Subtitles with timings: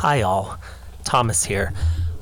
[0.00, 0.56] Hi, all.
[1.04, 1.74] Thomas here.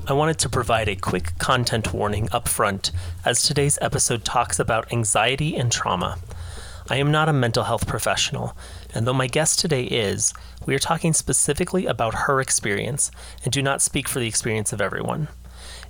[0.05, 2.91] I wanted to provide a quick content warning up front
[3.23, 6.19] as today's episode talks about anxiety and trauma.
[6.89, 8.53] I am not a mental health professional,
[8.93, 10.33] and though my guest today is,
[10.65, 13.11] we are talking specifically about her experience
[13.45, 15.29] and do not speak for the experience of everyone.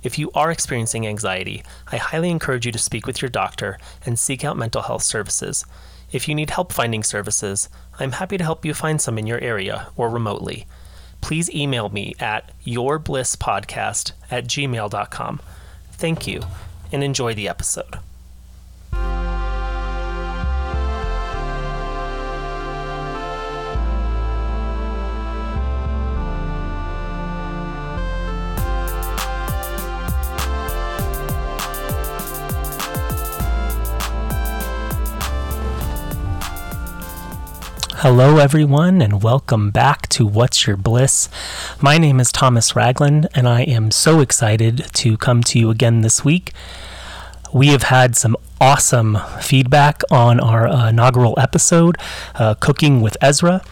[0.04, 4.16] If you are experiencing anxiety, I highly encourage you to speak with your doctor and
[4.16, 5.64] seek out mental health services.
[6.12, 7.68] If you need help finding services,
[7.98, 10.68] I'm happy to help you find some in your area or remotely.
[11.20, 15.40] Please email me at yourblisspodcast at gmail.com.
[15.92, 16.42] Thank you
[16.92, 17.98] and enjoy the episode.
[38.02, 41.28] Hello, everyone, and welcome back to What's Your Bliss.
[41.82, 46.00] My name is Thomas Ragland, and I am so excited to come to you again
[46.00, 46.54] this week.
[47.52, 51.98] We have had some awesome feedback on our uh, inaugural episode,
[52.36, 53.62] uh, Cooking with Ezra,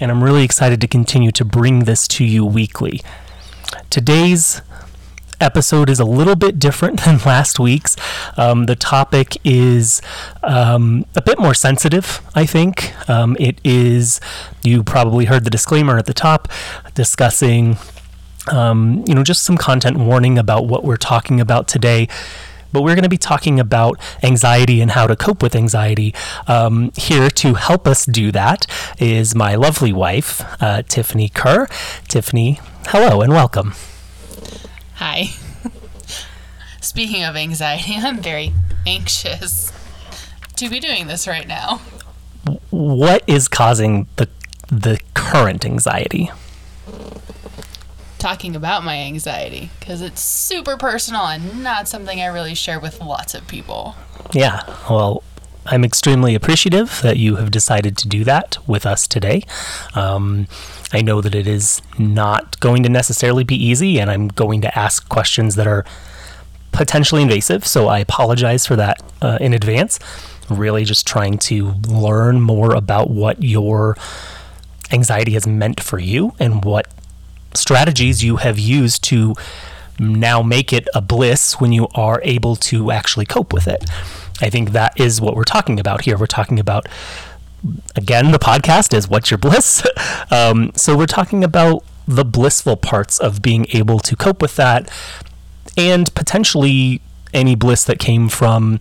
[0.00, 3.02] and I'm really excited to continue to bring this to you weekly.
[3.90, 4.62] Today's
[5.40, 7.96] episode is a little bit different than last week's.
[8.36, 10.00] Um, the topic is
[10.42, 12.94] um, a bit more sensitive, I think.
[13.08, 14.20] Um, it is,
[14.62, 16.48] you probably heard the disclaimer at the top
[16.94, 17.76] discussing,
[18.50, 22.08] um, you know, just some content warning about what we're talking about today.
[22.70, 26.14] But we're going to be talking about anxiety and how to cope with anxiety.
[26.46, 28.66] Um, here to help us do that
[28.98, 31.66] is my lovely wife, uh, Tiffany Kerr.
[32.08, 33.72] Tiffany, hello and welcome.
[34.98, 35.28] Hi.
[36.80, 38.52] Speaking of anxiety, I'm very
[38.84, 39.72] anxious
[40.56, 41.80] to be doing this right now.
[42.70, 44.28] What is causing the
[44.66, 46.32] the current anxiety?
[48.18, 53.00] Talking about my anxiety because it's super personal and not something I really share with
[53.00, 53.94] lots of people.
[54.32, 55.22] Yeah, well,
[55.70, 59.42] I'm extremely appreciative that you have decided to do that with us today.
[59.94, 60.46] Um,
[60.92, 64.78] I know that it is not going to necessarily be easy, and I'm going to
[64.78, 65.84] ask questions that are
[66.72, 69.98] potentially invasive, so I apologize for that uh, in advance.
[70.48, 73.96] Really, just trying to learn more about what your
[74.90, 76.88] anxiety has meant for you and what
[77.52, 79.34] strategies you have used to
[79.98, 83.84] now make it a bliss when you are able to actually cope with it.
[84.40, 86.16] I think that is what we're talking about here.
[86.16, 86.86] We're talking about
[87.96, 89.86] again, the podcast is What's Your Bliss?
[90.30, 94.90] Um, so we're talking about the blissful parts of being able to cope with that
[95.74, 97.00] and potentially
[97.32, 98.78] any bliss that came from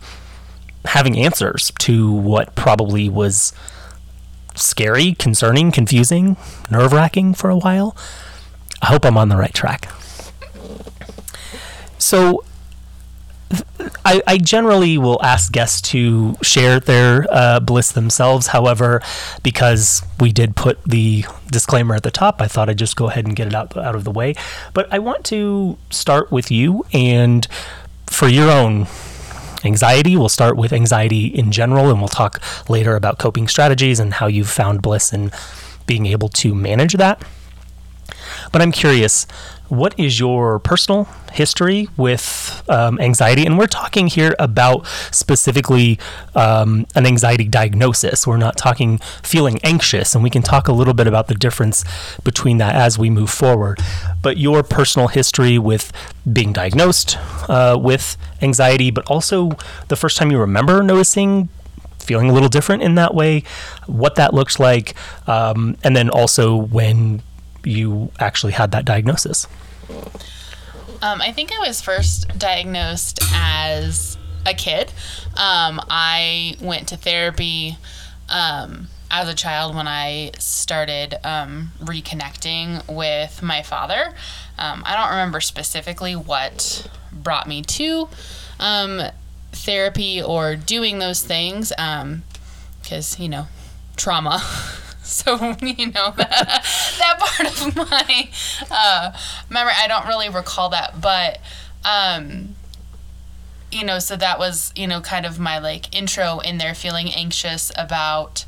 [0.84, 3.54] having answers to what probably was
[4.56, 6.36] scary, concerning, confusing,
[6.70, 7.96] nerve wracking for a while.
[8.82, 9.90] I hope I'm on the right track.
[11.98, 12.44] So,
[14.04, 18.48] I, I, generally will ask guests to share their uh, bliss themselves.
[18.48, 19.02] However,
[19.44, 23.26] because we did put the disclaimer at the top, I thought I'd just go ahead
[23.26, 24.36] and get it out, out of the way.
[24.74, 27.48] But I want to start with you, and
[28.08, 28.88] for your own
[29.64, 34.16] anxiety, we'll start with anxiety in general, and we'll talk later about coping strategies and
[34.16, 35.34] how you've found bliss and
[35.86, 37.24] being able to manage that.
[38.52, 39.26] But I'm curious,
[39.70, 43.46] what is your personal history with um, anxiety?
[43.46, 46.00] And we're talking here about specifically
[46.36, 48.26] um, an anxiety diagnosis.
[48.26, 51.84] We're not talking feeling anxious, and we can talk a little bit about the difference
[52.24, 53.80] between that as we move forward.
[54.22, 55.92] But your personal history with
[56.32, 57.18] being diagnosed
[57.50, 59.52] uh, with anxiety, but also
[59.88, 61.50] the first time you remember noticing
[62.00, 63.44] feeling a little different in that way,
[63.86, 64.96] what that looked like,
[65.28, 67.22] um, and then also when
[67.68, 69.48] you actually had that diagnosis?
[71.02, 74.92] Um, I think I was first diagnosed as a kid.
[75.36, 77.78] Um, I went to therapy
[78.30, 84.16] um, as a child when I started um, reconnecting with my father.
[84.58, 88.10] Um, I don't remember specifically what brought me to
[88.60, 89.02] um,
[89.52, 91.72] therapy or doing those things
[92.82, 93.48] because, you know,
[93.98, 94.42] trauma.
[95.18, 96.66] So you know that,
[97.00, 98.30] that part of my
[98.70, 99.18] uh,
[99.50, 101.40] memory, I don't really recall that, but
[101.86, 102.56] um,
[103.72, 107.10] you know, so that was you know kind of my like intro in there, feeling
[107.10, 108.46] anxious about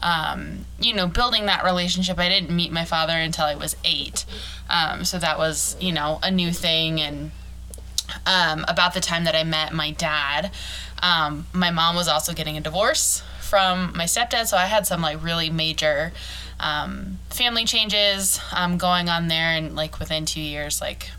[0.00, 2.20] um, you know building that relationship.
[2.20, 4.24] I didn't meet my father until I was eight,
[4.70, 7.32] um, so that was you know a new thing and.
[8.24, 10.52] Um, about the time that I met my dad,
[11.02, 15.00] um, my mom was also getting a divorce from my stepdad, so I had some
[15.00, 16.12] like really major
[16.58, 21.10] um, family changes um, going on there, and like within two years, like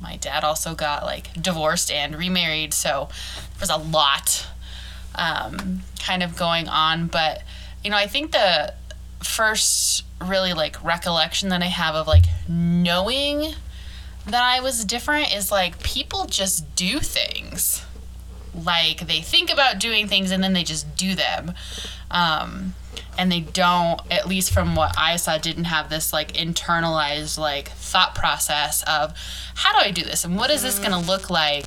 [0.00, 4.46] my dad also got like divorced and remarried, so there was a lot
[5.14, 7.06] um, kind of going on.
[7.06, 7.42] But
[7.82, 8.74] you know, I think the
[9.22, 13.54] first really like recollection that I have of like knowing
[14.26, 17.83] that I was different is like people just do things.
[18.54, 21.54] Like they think about doing things and then they just do them.
[22.10, 22.74] Um,
[23.16, 27.70] and they don't, at least from what I saw, didn't have this like internalized like
[27.70, 29.14] thought process of
[29.54, 30.24] how do I do this?
[30.24, 31.66] And what is this gonna look like?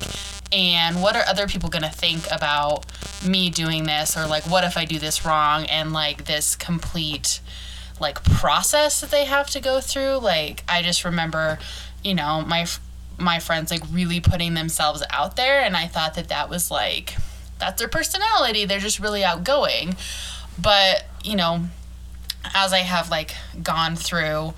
[0.52, 2.86] And what are other people gonna think about
[3.26, 4.16] me doing this?
[4.16, 5.64] Or like what if I do this wrong?
[5.66, 7.40] And like this complete
[8.00, 10.18] like process that they have to go through.
[10.18, 11.58] Like I just remember,
[12.04, 12.66] you know, my
[13.18, 17.16] my friends like really putting themselves out there and I thought that that was like
[17.58, 18.64] that's their personality.
[18.64, 19.96] They're just really outgoing.
[20.60, 21.64] But, you know,
[22.54, 24.54] as I have like gone through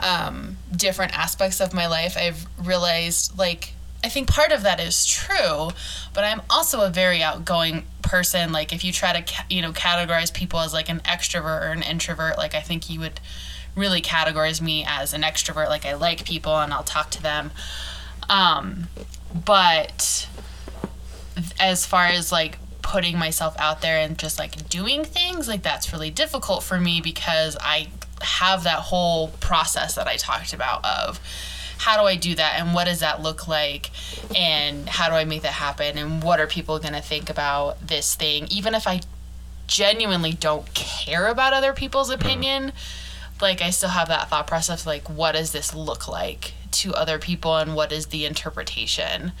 [0.00, 3.74] um, different aspects of my life, I've realized like
[4.04, 5.70] I think part of that is true,
[6.12, 8.50] but I'm also a very outgoing person.
[8.50, 11.70] Like if you try to ca- you know categorize people as like an extrovert or
[11.70, 13.20] an introvert, like I think you would
[13.76, 15.68] really categorize me as an extrovert.
[15.68, 17.52] Like I like people and I'll talk to them.
[18.32, 18.88] Um,
[19.44, 20.26] but
[21.60, 25.92] as far as like putting myself out there and just like doing things, like that's
[25.92, 27.88] really difficult for me because I
[28.22, 31.20] have that whole process that I talked about of
[31.78, 33.90] how do I do that and what does that look like
[34.34, 37.86] and how do I make that happen and what are people going to think about
[37.86, 38.46] this thing?
[38.50, 39.00] Even if I
[39.66, 42.72] genuinely don't care about other people's opinion
[43.40, 47.18] like I still have that thought process like what does this look like to other
[47.18, 49.32] people and what is the interpretation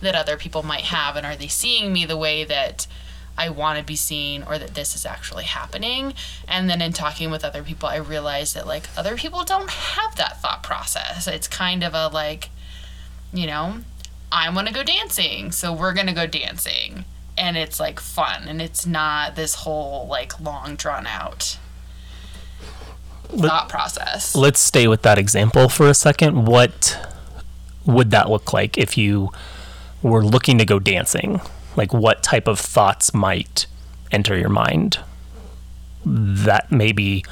[0.00, 2.86] that other people might have and are they seeing me the way that
[3.36, 6.14] I want to be seen or that this is actually happening.
[6.46, 10.16] And then in talking with other people, I realized that like other people don't have
[10.16, 11.26] that thought process.
[11.26, 12.50] It's kind of a like,
[13.32, 13.78] you know,
[14.30, 17.04] I want to go dancing, so we're going to go dancing.
[17.36, 21.58] And it's like fun and it's not this whole like long drawn out
[23.36, 24.34] thought process.
[24.34, 26.46] Let's stay with that example for a second.
[26.46, 26.98] What
[27.86, 29.30] would that look like if you
[30.02, 31.40] were looking to go dancing?
[31.76, 33.66] Like, what type of thoughts might
[34.10, 34.98] enter your mind
[36.04, 37.24] that maybe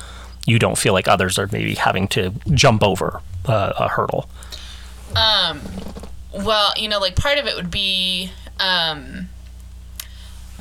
[0.46, 4.28] you don't feel like others are maybe having to jump over uh, a hurdle?
[5.14, 5.60] Um,
[6.32, 9.28] well, you know, like part of it would be, um,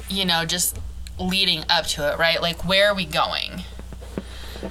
[0.10, 0.78] you know, just
[1.20, 2.42] leading up to it, right?
[2.42, 3.64] Like, where are we going?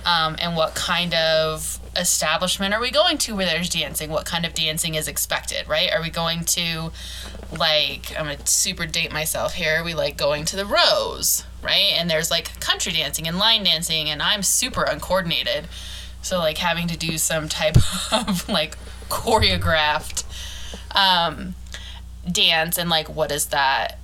[0.05, 4.11] Um, and what kind of establishment are we going to where there's dancing?
[4.11, 5.91] What kind of dancing is expected, right?
[5.93, 6.93] Are we going to,
[7.57, 9.81] like, I'm gonna super date myself here.
[9.81, 11.93] Are we like going to the Rose, right?
[11.97, 15.69] And there's like country dancing and line dancing, and I'm super uncoordinated.
[16.23, 17.77] So, like, having to do some type
[18.13, 18.77] of like
[19.09, 20.25] choreographed
[20.95, 21.55] um,
[22.31, 23.99] dance, and like, what is that,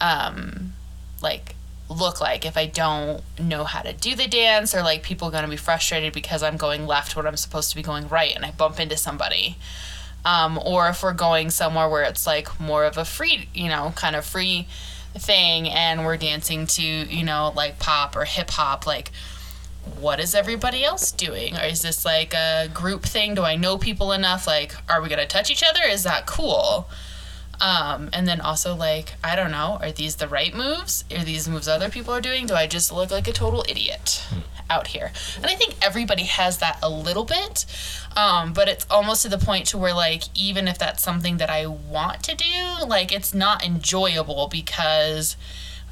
[0.00, 0.74] um,
[1.22, 1.51] like,
[1.92, 5.44] look like if I don't know how to do the dance or like people going
[5.44, 8.44] to be frustrated because I'm going left when I'm supposed to be going right and
[8.44, 9.56] I bump into somebody.
[10.24, 13.92] Um, or if we're going somewhere where it's like more of a free, you know,
[13.96, 14.68] kind of free
[15.14, 19.10] thing and we're dancing to, you know, like pop or hip hop, like
[19.98, 21.56] what is everybody else doing?
[21.56, 23.34] Or is this like a group thing?
[23.34, 24.46] Do I know people enough?
[24.46, 25.80] Like, are we going to touch each other?
[25.84, 26.88] Is that cool?
[27.62, 31.04] Um, and then also like I don't know, are these the right moves?
[31.16, 32.46] Are these moves other people are doing?
[32.46, 34.26] Do I just look like a total idiot
[34.68, 35.12] out here?
[35.36, 37.64] And I think everybody has that a little bit,
[38.16, 41.50] um, but it's almost to the point to where like even if that's something that
[41.50, 45.36] I want to do, like it's not enjoyable because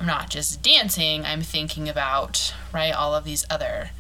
[0.01, 1.25] I'm not just dancing.
[1.25, 3.91] I'm thinking about right all of these other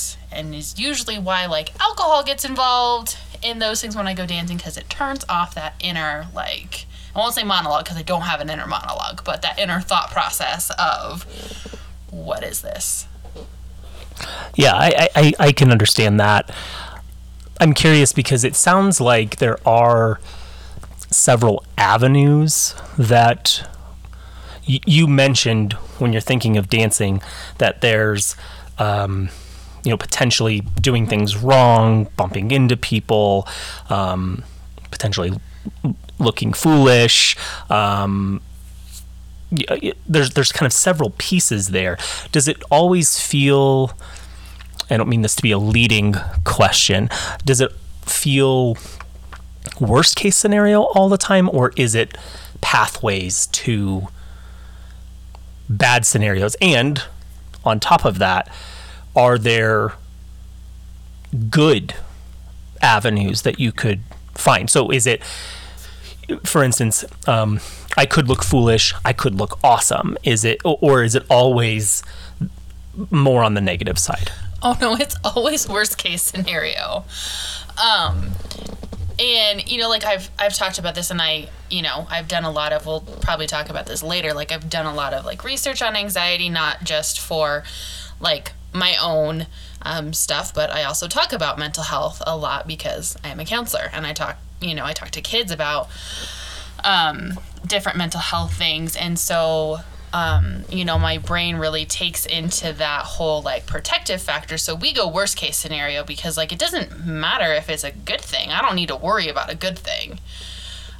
[0.00, 4.26] things, and is usually why like alcohol gets involved in those things when I go
[4.26, 8.22] dancing because it turns off that inner like I won't say monologue because I don't
[8.22, 11.24] have an inner monologue, but that inner thought process of
[12.10, 13.08] what is this?
[14.54, 16.54] Yeah, I, I, I can understand that.
[17.58, 20.20] I'm curious because it sounds like there are
[21.10, 23.68] several avenues that
[24.64, 27.20] you mentioned when you're thinking of dancing
[27.58, 28.36] that there's
[28.78, 29.30] um,
[29.84, 33.46] you know potentially doing things wrong bumping into people
[33.88, 34.42] um,
[34.90, 35.32] potentially
[36.18, 37.36] looking foolish
[37.70, 38.40] um,
[40.06, 41.98] there's there's kind of several pieces there
[42.32, 43.96] does it always feel
[44.90, 47.08] I don't mean this to be a leading question.
[47.44, 47.72] Does it
[48.02, 48.76] feel
[49.78, 52.18] worst case scenario all the time, or is it
[52.60, 54.08] pathways to
[55.68, 56.56] bad scenarios?
[56.60, 57.02] And
[57.64, 58.48] on top of that,
[59.14, 59.94] are there
[61.48, 61.94] good
[62.82, 64.00] avenues that you could
[64.34, 64.70] find?
[64.70, 65.22] So is it,
[66.44, 67.60] for instance, um,
[67.96, 70.16] I could look foolish, I could look awesome.
[70.22, 72.02] Is it, or is it always
[73.10, 74.30] more on the negative side?
[74.62, 77.04] Oh no, it's always worst case scenario.
[77.82, 78.32] Um,
[79.18, 82.44] and you know, like I've I've talked about this, and I you know I've done
[82.44, 82.86] a lot of.
[82.86, 84.32] We'll probably talk about this later.
[84.32, 87.64] Like I've done a lot of like research on anxiety, not just for
[88.20, 89.46] like my own
[89.82, 93.44] um, stuff, but I also talk about mental health a lot because I am a
[93.44, 95.88] counselor, and I talk you know I talk to kids about
[96.84, 99.80] um, different mental health things, and so
[100.12, 104.58] um, you know, my brain really takes into that whole like protective factor.
[104.58, 108.20] So we go worst case scenario because like it doesn't matter if it's a good
[108.20, 108.50] thing.
[108.50, 110.18] I don't need to worry about a good thing.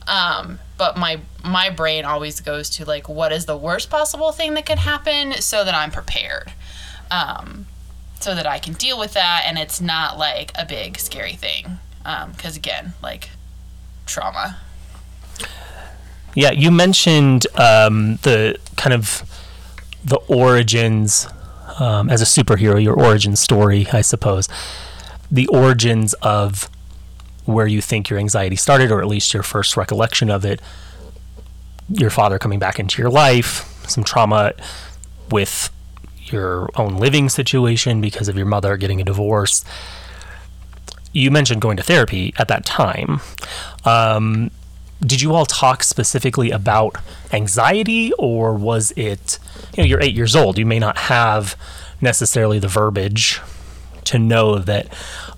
[0.06, 4.54] Um, but my my brain always goes to like what is the worst possible thing
[4.54, 6.52] that could happen so that I'm prepared.
[7.10, 7.66] Um,
[8.20, 11.78] so that I can deal with that and it's not like a big scary thing.
[12.32, 13.30] Because again, like
[14.04, 14.58] trauma
[16.34, 19.22] yeah, you mentioned um, the kind of
[20.04, 21.26] the origins
[21.78, 24.48] um, as a superhero, your origin story, I suppose.
[25.30, 26.68] The origins of
[27.44, 30.60] where you think your anxiety started, or at least your first recollection of it.
[31.88, 34.52] Your father coming back into your life, some trauma
[35.30, 35.70] with
[36.26, 39.64] your own living situation because of your mother getting a divorce.
[41.12, 43.20] You mentioned going to therapy at that time.
[43.84, 44.50] Um,
[45.04, 46.96] did you all talk specifically about
[47.32, 49.38] anxiety or was it
[49.74, 51.56] you know you're 8 years old you may not have
[52.00, 53.40] necessarily the verbiage
[54.04, 54.92] to know that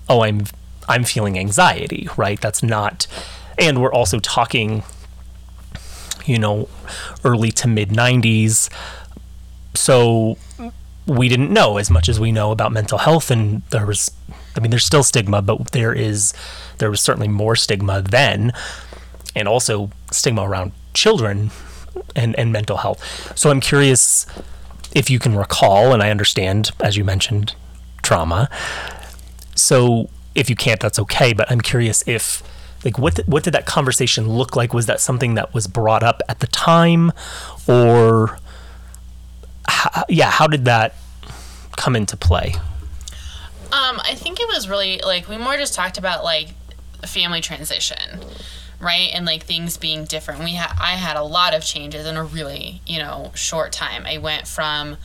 [0.09, 0.45] oh I'm
[0.89, 3.07] I'm feeling anxiety right that's not
[3.57, 4.83] and we're also talking
[6.25, 6.67] you know
[7.23, 8.69] early to mid 90s
[9.73, 10.37] so
[11.05, 14.11] we didn't know as much as we know about mental health and there was
[14.55, 16.33] I mean there's still stigma but there is
[16.77, 18.53] there was certainly more stigma then
[19.35, 21.51] and also stigma around children
[22.15, 23.37] and, and mental health.
[23.37, 24.25] So I'm curious
[24.93, 27.55] if you can recall, and I understand, as you mentioned,
[28.01, 28.49] trauma.
[29.55, 31.33] So if you can't, that's okay.
[31.33, 32.43] But I'm curious if,
[32.83, 34.73] like, what what did that conversation look like?
[34.73, 37.11] Was that something that was brought up at the time,
[37.67, 38.39] or
[39.67, 40.95] how, yeah, how did that
[41.75, 42.53] come into play?
[43.71, 46.49] Um, I think it was really like we more just talked about like
[47.05, 48.19] family transition
[48.83, 49.09] right?
[49.13, 50.43] And like things being different.
[50.43, 54.05] We had i had a lot of changes in a really you know short time.
[54.05, 54.97] I went from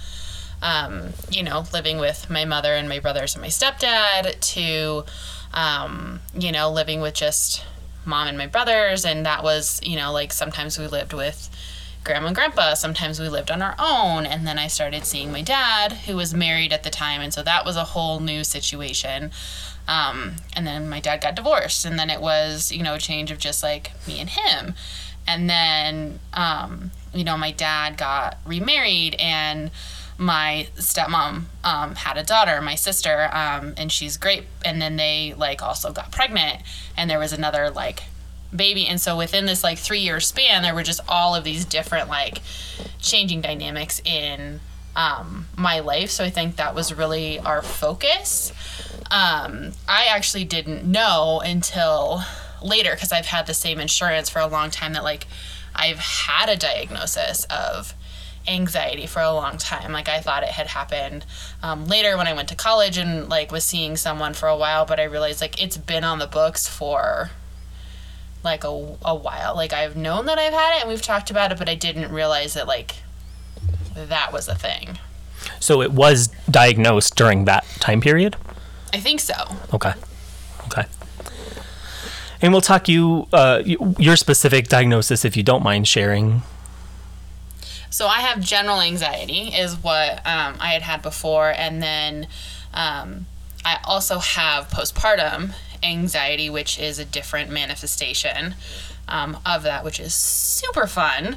[0.60, 5.04] um, you know living with my mother and my brothers and my stepdad to
[5.54, 7.64] um, you know living with just
[8.04, 9.04] mom and my brothers.
[9.04, 11.48] And that was you know like sometimes we lived with
[12.08, 15.42] grandma and grandpa sometimes we lived on our own and then i started seeing my
[15.42, 19.30] dad who was married at the time and so that was a whole new situation
[19.88, 23.30] um, and then my dad got divorced, and then it was, you know, a change
[23.30, 24.74] of just like me and him.
[25.26, 29.70] And then, um, you know, my dad got remarried, and
[30.18, 34.44] my stepmom um, had a daughter, my sister, um, and she's great.
[34.62, 36.62] And then they like also got pregnant,
[36.94, 38.04] and there was another like
[38.54, 38.86] baby.
[38.86, 42.08] And so within this like three year span, there were just all of these different
[42.08, 42.40] like
[43.00, 44.60] changing dynamics in
[44.96, 46.10] um, my life.
[46.10, 48.52] So I think that was really our focus.
[49.10, 52.22] Um, I actually didn't know until
[52.62, 55.26] later because I've had the same insurance for a long time that like
[55.74, 57.94] I've had a diagnosis of
[58.48, 59.92] anxiety for a long time.
[59.92, 61.24] Like I thought it had happened
[61.62, 64.84] um, later when I went to college and like was seeing someone for a while,
[64.84, 67.30] but I realized like it's been on the books for
[68.44, 69.54] like a, a while.
[69.54, 72.12] Like I've known that I've had it and we've talked about it, but I didn't
[72.12, 72.96] realize that like
[73.94, 74.98] that was a thing.
[75.60, 78.36] So it was diagnosed during that time period?
[78.92, 79.34] I think so.
[79.72, 79.92] Okay.
[80.66, 80.84] Okay.
[82.40, 86.42] And we'll talk you uh, your specific diagnosis if you don't mind sharing.
[87.90, 92.28] So I have general anxiety, is what um, I had had before, and then
[92.74, 93.26] um,
[93.64, 98.54] I also have postpartum anxiety, which is a different manifestation
[99.08, 101.36] um, of that, which is super fun.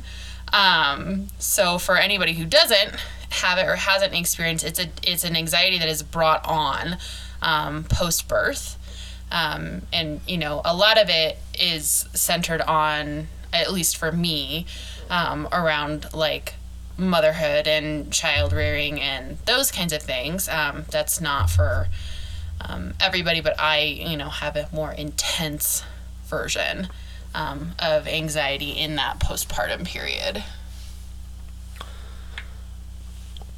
[0.53, 2.95] Um, so for anybody who doesn't
[3.29, 6.97] have it or hasn't experienced, it's a it's an anxiety that is brought on
[7.41, 8.77] um, post birth.
[9.31, 14.65] Um, and, you know, a lot of it is centered on, at least for me,
[15.09, 16.55] um, around like
[16.97, 20.49] motherhood and child rearing and those kinds of things.
[20.49, 21.87] Um, that's not for
[22.67, 25.83] um, everybody, but I, you know, have a more intense
[26.25, 26.89] version
[27.33, 30.43] um, of anxiety in that postpartum period.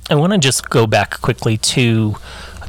[0.09, 2.15] I want to just go back quickly to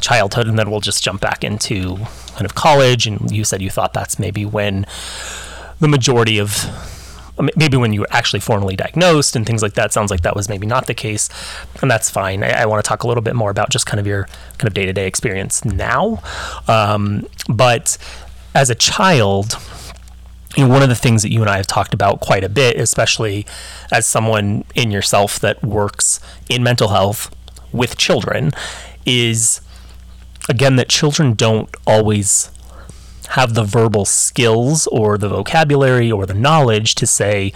[0.00, 1.96] childhood, and then we'll just jump back into
[2.32, 3.06] kind of college.
[3.06, 4.86] And you said you thought that's maybe when
[5.80, 6.50] the majority of
[7.56, 10.48] maybe when you were actually formally diagnosed and things like that sounds like that was
[10.48, 11.28] maybe not the case
[11.82, 12.42] and that's fine.
[12.44, 14.26] I, I want to talk a little bit more about just kind of your
[14.58, 16.22] kind of day-to-day experience now.
[16.68, 17.98] Um, but
[18.54, 19.58] as a child
[20.56, 22.48] you know, one of the things that you and I have talked about quite a
[22.48, 23.46] bit, especially
[23.90, 27.34] as someone in yourself that works in mental health
[27.72, 28.52] with children,
[29.04, 29.60] is
[30.48, 32.50] again that children don't always
[33.28, 37.52] have the verbal skills or the vocabulary or the knowledge to say,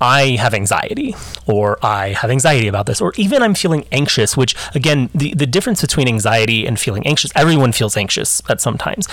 [0.00, 1.14] I have anxiety,
[1.46, 5.46] or I have anxiety about this, or even I'm feeling anxious, which again, the, the
[5.46, 9.08] difference between anxiety and feeling anxious, everyone feels anxious at some times.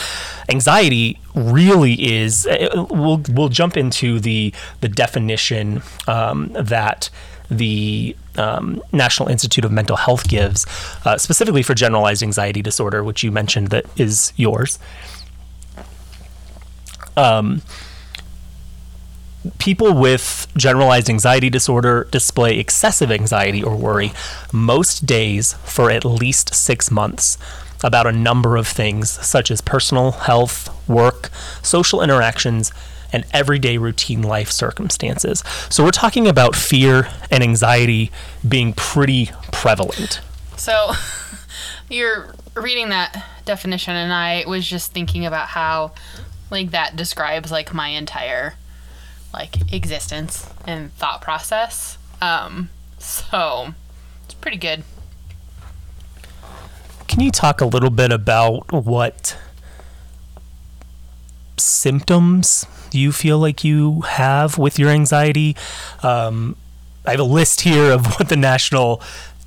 [0.50, 7.10] Anxiety really is, uh, we'll, we'll jump into the, the definition um, that
[7.50, 10.66] the um, National Institute of Mental Health gives,
[11.06, 14.80] uh, specifically for generalized anxiety disorder, which you mentioned that is yours.
[17.18, 17.62] Um,
[19.58, 24.12] people with generalized anxiety disorder display excessive anxiety or worry
[24.53, 27.38] most days for at least six months
[27.84, 31.30] about a number of things such as personal health, work,
[31.63, 32.72] social interactions,
[33.12, 35.44] and everyday routine life circumstances.
[35.70, 38.12] So we're talking about fear and anxiety
[38.48, 40.22] being pretty prevalent.
[40.56, 40.91] So
[41.89, 45.94] you're reading that definition, and I was just thinking about how,
[46.51, 48.55] like, that describes, like, my entire
[49.34, 51.98] like existence and thought process.
[52.22, 53.74] Um, so
[54.25, 54.84] it's pretty good.
[57.08, 59.38] Can you talk a little bit about what
[61.58, 65.55] symptoms you feel like you have with your anxiety?
[66.03, 66.55] Um,
[67.05, 69.01] I have a list here of what the National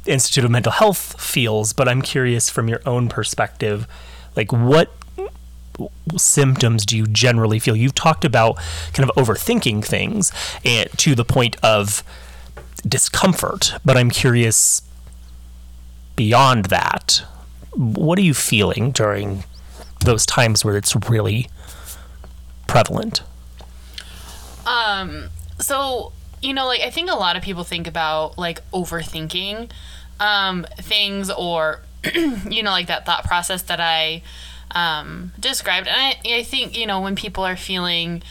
[0.06, 3.86] Institute of Mental Health feels, but I'm curious from your own perspective,
[4.36, 4.92] like what
[6.16, 7.76] symptoms do you generally feel?
[7.76, 8.56] You've talked about
[8.92, 10.32] kind of overthinking things
[10.64, 12.02] and to the point of
[12.86, 14.82] discomfort, but I'm curious
[16.16, 17.22] beyond that,
[17.74, 19.44] what are you feeling during
[20.04, 21.48] those times where it's really
[22.66, 23.22] prevalent?
[24.66, 29.70] Um, so, you know, like I think a lot of people think about like overthinking
[30.20, 31.80] um things or
[32.14, 34.22] you know, like that thought process that I
[34.74, 35.88] um, described.
[35.88, 38.22] And I, I think, you know, when people are feeling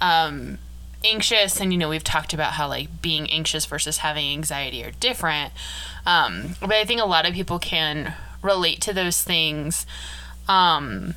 [0.00, 0.58] um,
[1.04, 4.92] anxious, and, you know, we've talked about how, like, being anxious versus having anxiety are
[4.92, 5.52] different.
[6.04, 9.86] Um, but I think a lot of people can relate to those things.
[10.48, 11.14] Um,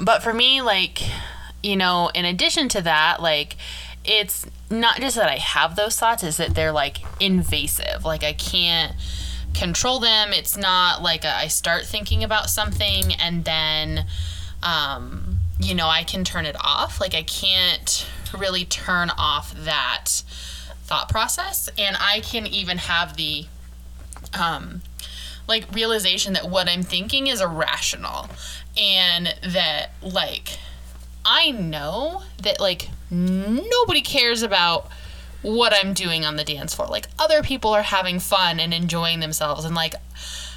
[0.00, 1.02] but for me, like,
[1.62, 3.56] you know, in addition to that, like,
[4.04, 8.04] it's not just that I have those thoughts, is that they're like invasive.
[8.04, 8.92] Like, I can't
[9.54, 10.32] control them.
[10.32, 14.06] It's not like a, I start thinking about something and then,
[14.62, 17.00] um, you know, I can turn it off.
[17.00, 20.22] Like I can't really turn off that
[20.84, 21.68] thought process.
[21.78, 23.46] And I can even have the,
[24.38, 24.82] um,
[25.46, 28.28] like realization that what I'm thinking is irrational
[28.76, 30.58] and that like
[31.24, 34.88] I know that like nobody cares about
[35.44, 36.88] what I'm doing on the dance floor.
[36.88, 39.94] Like other people are having fun and enjoying themselves and like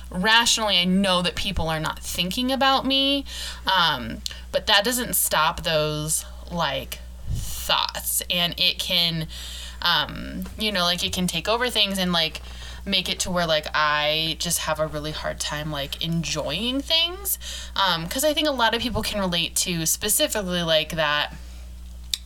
[0.09, 3.25] rationally I know that people are not thinking about me.
[3.65, 4.19] Um,
[4.51, 9.27] but that doesn't stop those like thoughts and it can
[9.81, 12.41] um, you know, like it can take over things and like
[12.85, 17.37] make it to where like I just have a really hard time like enjoying things.
[17.75, 21.35] Um, cuz I think a lot of people can relate to specifically like that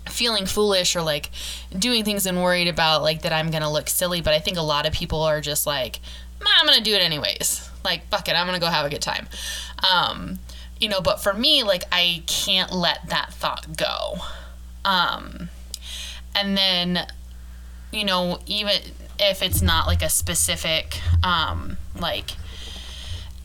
[0.10, 1.30] feeling foolish or like
[1.78, 4.22] doing things and worried about like that I'm gonna look silly.
[4.22, 6.00] But I think a lot of people are just like,
[6.46, 7.70] I'm gonna do it anyways.
[7.84, 9.28] Like, fuck it, I'm gonna go have a good time.
[9.92, 10.40] Um,
[10.80, 14.18] you know, but for me, like, I can't let that thought go.
[14.84, 15.50] Um,
[16.36, 17.06] and then,
[17.92, 18.78] you know, even
[19.20, 22.32] if it's not like a specific, um, like,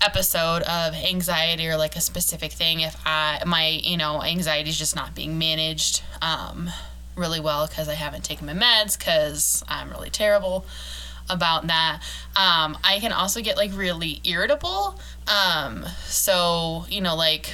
[0.00, 4.78] episode of anxiety or like a specific thing if i my you know anxiety is
[4.78, 6.70] just not being managed um,
[7.16, 10.66] really well because i haven't taken my meds because i'm really terrible
[11.28, 12.00] about that.
[12.36, 17.52] Um, i can also get like really irritable um, so you know like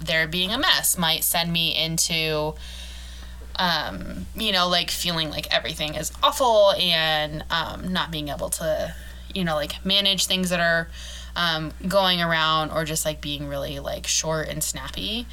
[0.00, 2.54] there being a mess might send me into
[3.56, 8.94] um, you know like feeling like everything is awful and um, not being able to
[9.34, 10.88] you know like manage things that are
[11.38, 15.26] um, going around or just like being really like short and snappy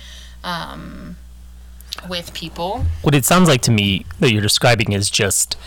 [0.43, 1.17] um,
[2.07, 2.85] with people.
[3.01, 5.57] What it sounds like to me that you're describing is just,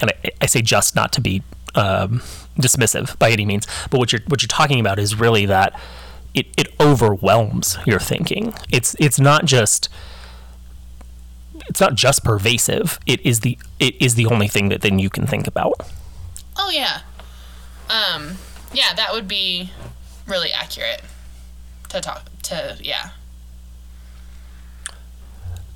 [0.00, 1.42] and I, I say just not to be
[1.74, 2.20] um,
[2.56, 5.78] dismissive by any means, but what you're what you're talking about is really that
[6.32, 8.54] it, it overwhelms your thinking.
[8.70, 9.88] It's it's not just
[11.68, 13.00] it's not just pervasive.
[13.06, 15.74] It is the it is the only thing that then you can think about.
[16.56, 17.00] Oh yeah.
[17.88, 18.38] Um
[18.72, 19.70] yeah, that would be
[20.26, 21.02] really accurate
[21.88, 23.10] to talk to yeah.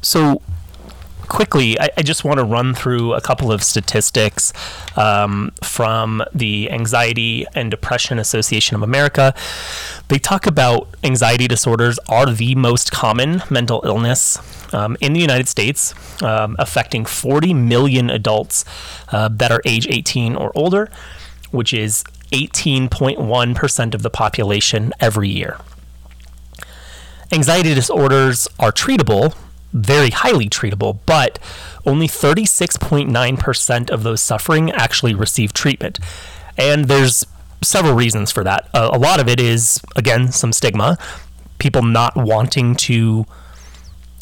[0.00, 0.42] So
[1.28, 4.52] quickly, I, I, just want to run through a couple of statistics
[4.96, 9.34] um, from the Anxiety and Depression Association of America.
[10.08, 14.38] They talk about anxiety disorders are the most common mental illness
[14.74, 18.64] um, in the United States, um, affecting 40 million adults
[19.08, 20.90] uh, that are age 18 or older,
[21.50, 22.04] which is
[22.34, 25.58] 18.1% of the population every year.
[27.32, 29.34] Anxiety disorders are treatable
[29.74, 31.38] very highly treatable, but
[31.84, 35.98] only 36.9% of those suffering actually receive treatment.
[36.56, 37.26] And there's
[37.60, 38.68] several reasons for that.
[38.72, 40.96] Uh, a lot of it is, again, some stigma,
[41.58, 43.26] people not wanting to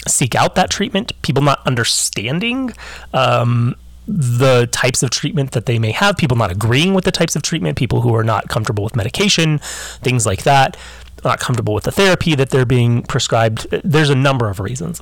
[0.09, 2.73] seek out that treatment, people not understanding
[3.13, 7.37] um, the types of treatment that they may have, people not agreeing with the types
[7.37, 10.77] of treatment, people who are not comfortable with medication, things like that,
[11.25, 13.69] not comfortable with the therapy that they're being prescribed.
[13.85, 15.01] There's a number of reasons.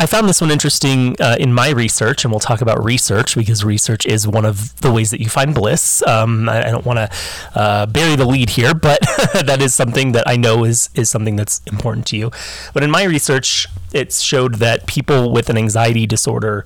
[0.00, 3.64] I found this one interesting uh, in my research, and we'll talk about research because
[3.64, 6.06] research is one of the ways that you find bliss.
[6.06, 7.10] Um, I, I, don't want to
[7.58, 9.00] uh, bury the lead here, but
[9.44, 12.30] that is something that I know is is something that's important to you.
[12.74, 16.64] But in my research, it showed that people with an anxiety disorder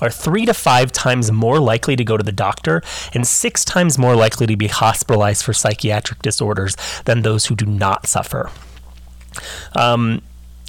[0.00, 3.98] are three to five times more likely to go to the doctor and six times
[3.98, 8.50] more likely to be hospitalized for psychiatric disorders than those who do not suffer.
[9.76, 10.22] Um,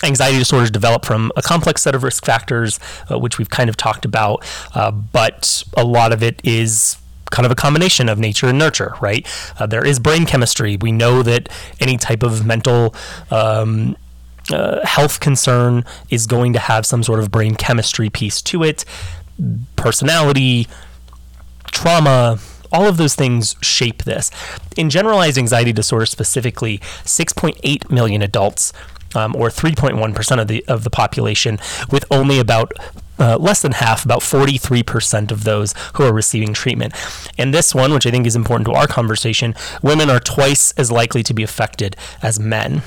[0.03, 2.79] anxiety disorders develop from a complex set of risk factors,
[3.11, 4.43] uh, which we've kind of talked about,
[4.75, 6.97] uh, but a lot of it is
[7.31, 9.25] kind of a combination of nature and nurture, right?
[9.57, 10.77] Uh, there is brain chemistry.
[10.77, 12.93] We know that any type of mental
[13.31, 13.95] um,
[14.51, 18.85] uh, health concern is going to have some sort of brain chemistry piece to it.
[19.75, 20.67] Personality,
[21.71, 22.37] trauma,
[22.71, 24.31] all of those things shape this.
[24.77, 28.73] In generalized anxiety disorder specifically, 6.8 million adults
[29.15, 32.71] um, or 3.1% of the of the population, with only about
[33.19, 36.93] uh, less than half, about 43% of those who are receiving treatment.
[37.37, 40.91] And this one, which I think is important to our conversation, women are twice as
[40.91, 42.81] likely to be affected as men.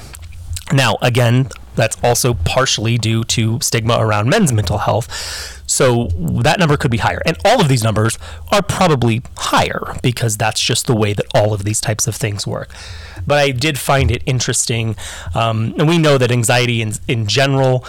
[0.72, 5.62] Now, again, that's also partially due to stigma around men's mental health.
[5.66, 7.22] So that number could be higher.
[7.26, 8.18] And all of these numbers
[8.52, 12.46] are probably higher because that's just the way that all of these types of things
[12.46, 12.70] work.
[13.26, 14.96] But I did find it interesting.
[15.34, 17.84] Um, and we know that anxiety in, in general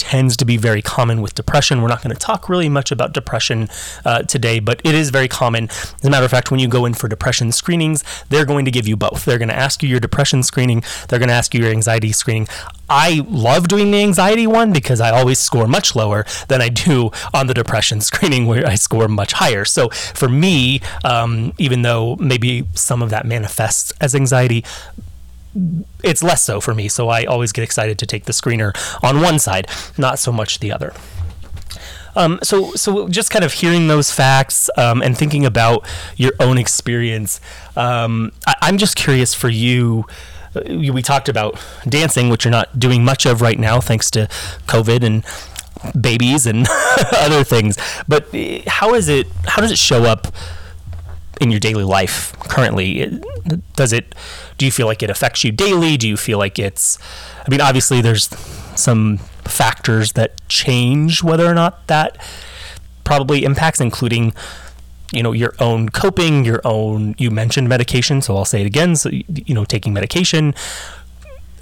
[0.00, 1.82] tends to be very common with depression.
[1.82, 3.68] We're not going to talk really much about depression
[4.06, 5.64] uh, today, but it is very common.
[5.68, 8.70] As a matter of fact, when you go in for depression screenings, they're going to
[8.70, 9.26] give you both.
[9.26, 12.12] They're going to ask you your depression screening, they're going to ask you your anxiety
[12.12, 12.48] screening.
[12.88, 17.10] I love doing the anxiety one because I always score much lower than I do
[17.34, 19.66] on the depression screening where I score much higher.
[19.66, 24.64] So for me, um, even though maybe some of that manifests as anxiety,
[26.02, 26.88] it's less so for me.
[26.88, 30.60] So I always get excited to take the screener on one side, not so much
[30.60, 30.92] the other.
[32.16, 35.86] Um, so, so just kind of hearing those facts um, and thinking about
[36.16, 37.40] your own experience,
[37.76, 40.06] um, I, am just curious for you.
[40.54, 44.26] Uh, we talked about dancing, which you're not doing much of right now, thanks to
[44.66, 46.66] COVID and babies and
[47.12, 47.78] other things.
[48.08, 49.28] But uh, how is it?
[49.46, 50.34] How does it show up
[51.40, 53.20] in your daily life currently?
[53.74, 54.14] Does it?
[54.58, 55.96] Do you feel like it affects you daily?
[55.96, 56.98] Do you feel like it's?
[57.44, 58.28] I mean, obviously, there's
[58.76, 62.18] some factors that change whether or not that
[63.04, 64.34] probably impacts, including
[65.12, 67.14] you know your own coping, your own.
[67.18, 68.94] You mentioned medication, so I'll say it again.
[68.94, 70.54] So you know, taking medication.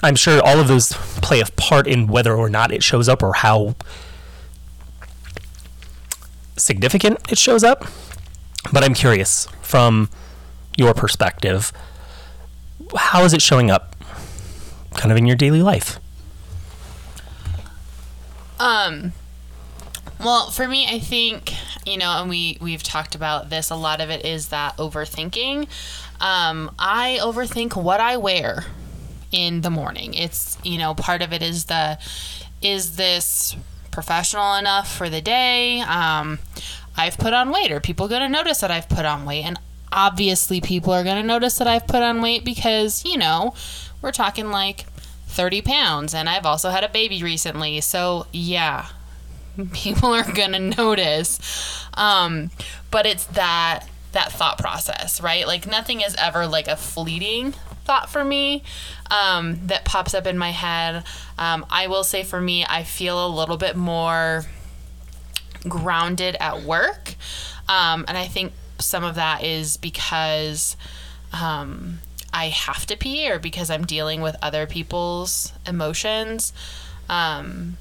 [0.02, 3.20] I'm sure all of those play a part in whether or not it shows up
[3.22, 3.74] or how
[6.56, 7.86] significant it shows up.
[8.73, 10.11] But I'm curious from
[10.77, 11.73] your perspective,
[12.97, 13.97] how is it showing up
[14.94, 15.99] kind of in your daily life?
[18.59, 19.12] Um
[20.21, 21.53] well, for me, I think,
[21.87, 25.68] you know, and we we've talked about this a lot of it is that overthinking.
[26.21, 28.64] Um I overthink what I wear
[29.31, 30.14] in the morning.
[30.14, 31.99] It's, you know, part of it is the
[32.61, 33.57] is this
[33.90, 35.81] professional enough for the day?
[35.83, 36.40] Um
[36.98, 37.70] I've put on weight.
[37.70, 39.44] Are people going to notice that I've put on weight?
[39.44, 39.58] And
[39.92, 43.54] obviously, people are going to notice that I've put on weight because, you know,
[44.02, 44.87] we're talking like
[45.26, 46.14] 30 pounds.
[46.14, 47.80] And I've also had a baby recently.
[47.80, 48.88] So, yeah,
[49.72, 51.87] people are going to notice.
[51.94, 52.50] Um,
[52.90, 55.46] but it's that that thought process, right?
[55.46, 57.52] Like nothing is ever like a fleeting
[57.84, 58.62] thought for me
[59.11, 61.04] um, that pops up in my head.
[61.38, 64.44] Um, I will say for me, I feel a little bit more
[65.66, 67.14] grounded at work.
[67.68, 70.77] Um, and I think some of that is because
[71.33, 71.99] um,
[72.33, 76.53] I have to pee or because I'm dealing with other people's emotions.
[77.09, 77.77] Um,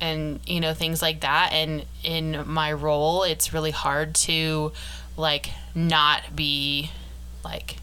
[0.00, 4.72] and you know things like that and in my role it's really hard to
[5.16, 6.90] like not be
[7.44, 7.76] like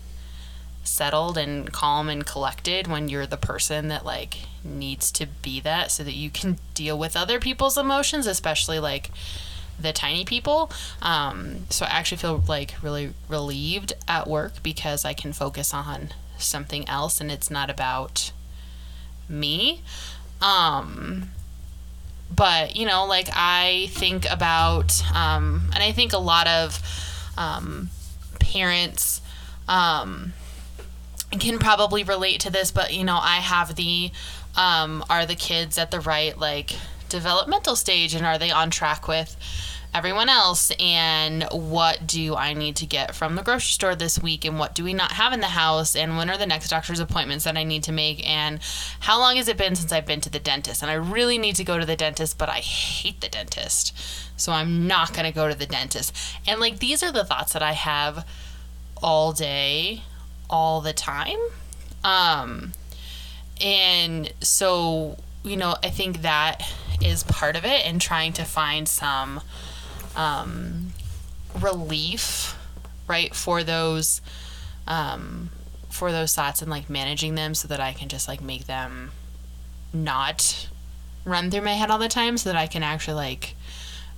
[0.84, 5.92] settled and calm and collected when you're the person that like needs to be that
[5.92, 9.12] so that you can deal with other people's emotions especially like
[9.80, 10.70] the tiny people.
[11.02, 16.10] Um, so i actually feel like really relieved at work because i can focus on
[16.38, 18.32] something else and it's not about
[19.28, 19.82] me.
[20.42, 21.30] Um,
[22.34, 26.82] but you know like i think about um, and i think a lot of
[27.38, 27.90] um,
[28.40, 29.22] parents
[29.68, 30.34] um,
[31.38, 34.12] can probably relate to this but you know i have the
[34.58, 36.76] um, are the kids at the right like
[37.08, 39.36] developmental stage and are they on track with
[39.94, 40.72] everyone else?
[40.80, 44.76] And what do I need to get from the grocery store this week and what
[44.76, 45.96] do we not have in the house?
[45.96, 48.28] And when are the next doctor's appointments that I need to make?
[48.28, 48.60] And
[49.00, 50.82] how long has it been since I've been to the dentist?
[50.82, 53.98] And I really need to go to the dentist but I hate the dentist.
[54.38, 56.16] So I'm not going to go to the dentist.
[56.48, 58.26] And like these are the thoughts that I have
[59.02, 60.04] all day
[60.50, 61.40] all the time.
[62.04, 62.74] Um
[63.62, 66.62] and so you know I think that
[67.02, 69.42] is part of it and trying to find some
[70.16, 70.94] um,
[71.60, 72.58] relief,
[73.08, 74.22] right, for those
[74.88, 75.50] um,
[75.90, 79.12] for those thoughts and like managing them so that I can just like make them
[79.94, 80.68] not
[81.26, 83.56] run through my head all the time so that I can actually like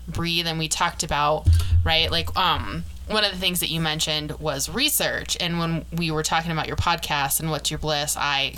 [0.08, 0.48] breathe.
[0.48, 1.48] And we talked about
[1.84, 6.12] right like um one of the things that you mentioned was research and when we
[6.12, 8.54] were talking about your podcast and what's your bliss I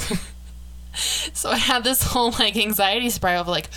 [0.93, 3.69] so I had this whole like anxiety spiral of like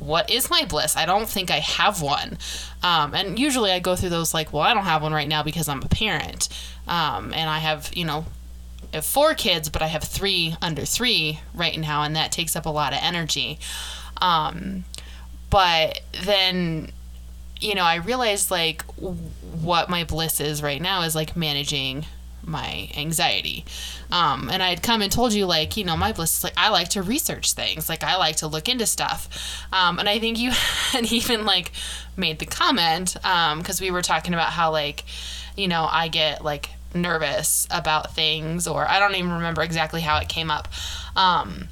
[0.00, 0.96] what is my bliss?
[0.96, 2.38] I don't think I have one.
[2.82, 5.42] Um, and usually I go through those like, well, I don't have one right now
[5.42, 6.48] because I'm a parent.
[6.88, 8.24] Um, and I have, you know,
[8.92, 12.56] I have four kids, but I have three under three right now, and that takes
[12.56, 13.58] up a lot of energy.
[14.20, 14.84] Um,
[15.50, 16.90] but then,
[17.60, 18.82] you know, I realized like
[19.62, 22.06] what my bliss is right now is like managing
[22.44, 23.64] my anxiety.
[24.10, 26.54] Um, and I had come and told you, like, you know, my bliss is like,
[26.56, 27.88] I like to research things.
[27.88, 29.64] Like, I like to look into stuff.
[29.72, 30.50] Um, and I think you
[30.90, 31.72] had even, like,
[32.16, 35.04] made the comment, because um, we were talking about how, like,
[35.56, 40.18] you know, I get, like, nervous about things, or I don't even remember exactly how
[40.18, 40.68] it came up.
[41.14, 41.68] Um,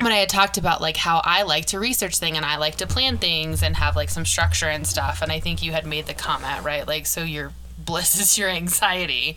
[0.00, 2.76] when I had talked about like how I like to research things and I like
[2.76, 5.86] to plan things and have like some structure and stuff, and I think you had
[5.86, 9.36] made the comment right, like so your bliss is your anxiety,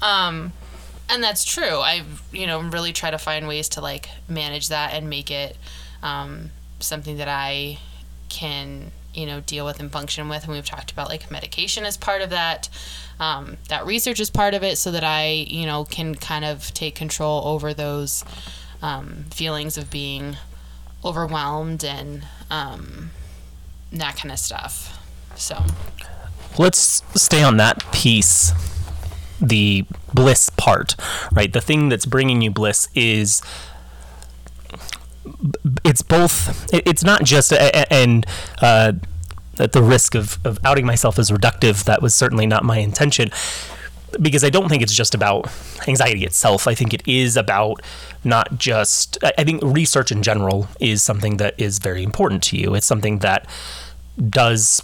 [0.00, 0.52] um,
[1.08, 1.78] and that's true.
[1.78, 5.56] I, you know, really try to find ways to like manage that and make it
[6.02, 7.78] um, something that I
[8.28, 10.44] can, you know, deal with and function with.
[10.44, 12.68] And we've talked about like medication as part of that.
[13.20, 16.72] Um, that research is part of it, so that I, you know, can kind of
[16.74, 18.24] take control over those
[18.82, 20.36] um, feelings of being
[21.04, 23.10] overwhelmed and um,
[23.92, 24.98] that kind of stuff.
[25.36, 25.64] So
[26.58, 28.52] let's stay on that piece
[29.40, 30.94] the bliss part,
[31.32, 31.52] right?
[31.52, 33.42] The thing that's bringing you bliss is
[35.84, 38.26] it's both it's not just and
[38.60, 38.92] uh,
[39.58, 43.30] at the risk of, of outing myself as reductive that was certainly not my intention
[44.20, 45.50] because i don't think it's just about
[45.88, 47.80] anxiety itself i think it is about
[48.24, 52.74] not just i think research in general is something that is very important to you
[52.74, 53.46] it's something that
[54.28, 54.82] does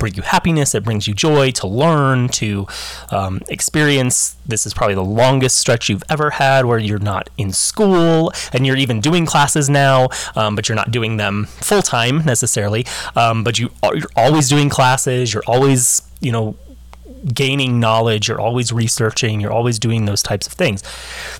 [0.00, 2.66] bring you happiness, it brings you joy to learn, to
[3.12, 4.34] um, experience.
[4.46, 8.66] This is probably the longest stretch you've ever had where you're not in school and
[8.66, 12.84] you're even doing classes now, um, but you're not doing them full time necessarily.
[13.14, 16.56] Um, but you, you're always doing classes, you're always, you know,
[17.32, 20.82] gaining knowledge, you're always researching, you're always doing those types of things.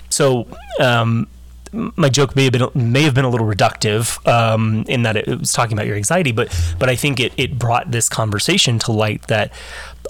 [0.08, 0.46] So,
[0.80, 1.28] um,
[1.72, 5.38] my joke may have been may have been a little reductive um, in that it,
[5.38, 8.92] was talking about your anxiety, but but I think it it brought this conversation to
[8.92, 9.52] light that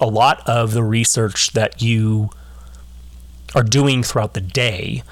[0.00, 2.30] a lot of the research that you
[3.54, 5.02] are doing throughout the day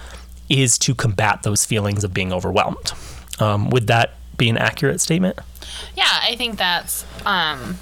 [0.48, 2.92] is to combat those feelings of being overwhelmed.
[3.38, 5.38] Um, would that be an accurate statement?
[5.94, 7.76] Yeah, I think that's um,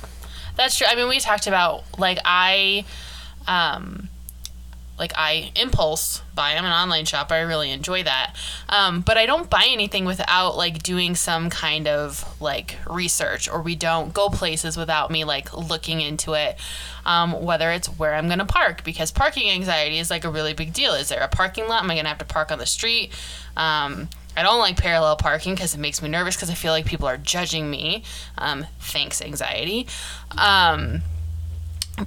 [0.57, 0.87] that's true.
[0.89, 2.85] I mean, we talked about like I.
[3.47, 4.09] Um,
[4.99, 6.53] like I impulse buy.
[6.55, 7.35] I'm an online shopper.
[7.35, 8.35] I really enjoy that.
[8.69, 13.61] Um, but I don't buy anything without like doing some kind of like research, or
[13.61, 16.57] we don't go places without me like looking into it.
[17.05, 20.73] Um, whether it's where I'm gonna park, because parking anxiety is like a really big
[20.73, 20.93] deal.
[20.93, 21.85] Is there a parking lot?
[21.85, 23.13] Am I gonna have to park on the street?
[23.57, 26.85] Um, I don't like parallel parking because it makes me nervous because I feel like
[26.87, 28.03] people are judging me.
[28.37, 29.87] Um, thanks, anxiety.
[30.37, 31.03] Um,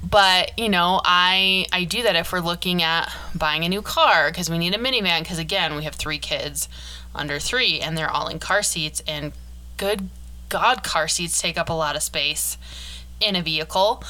[0.03, 4.29] but you know i i do that if we're looking at buying a new car
[4.29, 6.69] because we need a minivan because again we have three kids
[7.15, 9.31] under three and they're all in car seats and
[9.77, 10.09] good
[10.47, 12.57] god car seats take up a lot of space
[13.19, 14.03] in a vehicle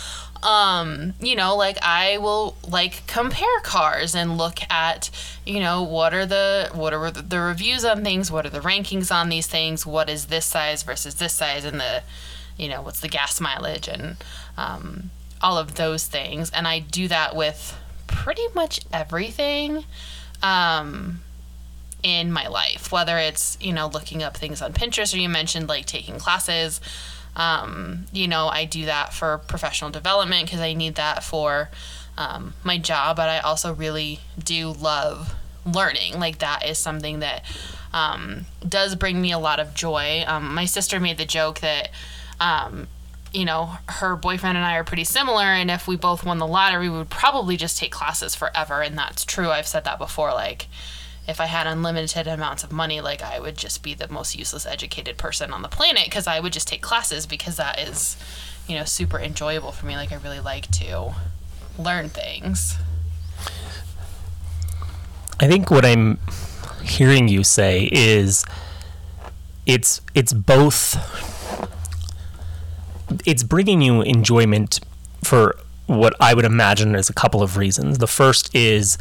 [0.44, 5.10] um you know like i will like compare cars and look at
[5.46, 9.14] you know what are the what are the, reviews on things what are the rankings
[9.14, 12.04] on these things what is this size versus this size and the
[12.58, 14.16] you know what's the gas mileage and
[14.58, 15.10] um
[15.42, 16.50] all of those things.
[16.52, 19.86] And I do that with pretty much everything
[20.44, 21.22] um,
[22.04, 25.68] in my life, whether it's, you know, looking up things on Pinterest or you mentioned
[25.68, 26.82] like taking classes.
[27.40, 31.70] Um, you know, I do that for professional development because I need that for
[32.18, 35.34] um, my job, but I also really do love
[35.66, 36.20] learning.
[36.20, 37.44] Like, that is something that
[37.94, 40.24] um, does bring me a lot of joy.
[40.28, 41.90] Um, my sister made the joke that
[42.42, 42.88] um,
[43.32, 46.48] you know, her boyfriend and I are pretty similar, and if we both won the
[46.48, 48.82] lottery, we would probably just take classes forever.
[48.82, 49.50] And that's true.
[49.50, 50.34] I've said that before.
[50.34, 50.68] Like,
[51.30, 54.66] if I had unlimited amounts of money, like, I would just be the most useless
[54.66, 58.18] educated person on the planet because I would just take classes because that is,
[58.68, 59.96] you know, super enjoyable for me.
[59.96, 61.14] Like, I really like to
[61.78, 62.78] learn things.
[65.40, 66.20] I think what I'm
[66.84, 68.44] hearing you say is
[69.66, 70.98] it's it's both
[73.26, 74.80] it's bringing you enjoyment
[75.24, 78.00] for what I would imagine is a couple of reasons.
[78.00, 78.98] The first is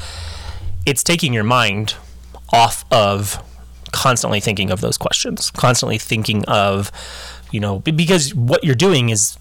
[0.86, 1.94] it's taking your mind
[2.52, 3.42] off of
[3.92, 6.90] constantly thinking of those questions, constantly thinking of,
[7.50, 9.38] you know, because what you're doing is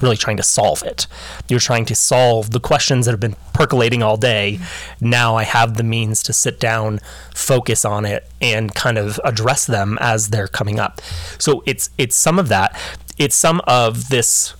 [0.00, 1.06] really trying to solve it.
[1.48, 4.58] You're trying to solve the questions that have been percolating all day.
[5.00, 7.00] Now I have the means to sit down,
[7.34, 11.00] focus on it and kind of address them as they're coming up.
[11.38, 12.76] So it's it's some of that
[13.18, 14.54] it's some of this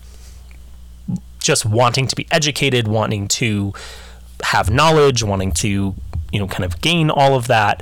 [1.40, 3.72] just wanting to be educated, wanting to
[4.42, 5.94] have knowledge, wanting to,
[6.34, 7.80] you know, kind of gain all of that.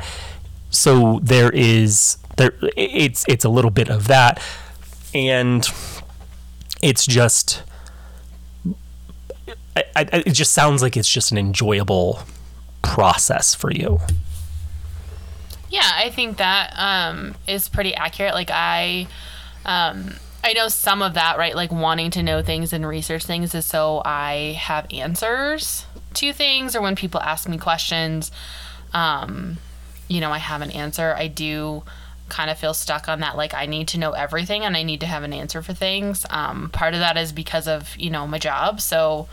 [0.68, 4.42] So there is there it's it's a little bit of that
[5.14, 5.66] and
[6.82, 7.62] it's just
[9.74, 12.20] I, I, it just sounds like it's just an enjoyable
[12.82, 14.00] process for you.
[15.70, 18.34] Yeah, I think that um, is pretty accurate.
[18.34, 19.06] Like I
[19.64, 21.56] um, I know some of that, right?
[21.56, 26.76] Like wanting to know things and research things is so I have answers to things,
[26.76, 28.30] or when people ask me questions,
[28.92, 29.58] um,
[30.08, 31.14] you know, I have an answer.
[31.16, 31.82] I do
[32.28, 33.36] kind of feel stuck on that.
[33.36, 36.24] Like I need to know everything and I need to have an answer for things.
[36.30, 38.80] Um, part of that is because of you know my job.
[38.80, 39.28] So,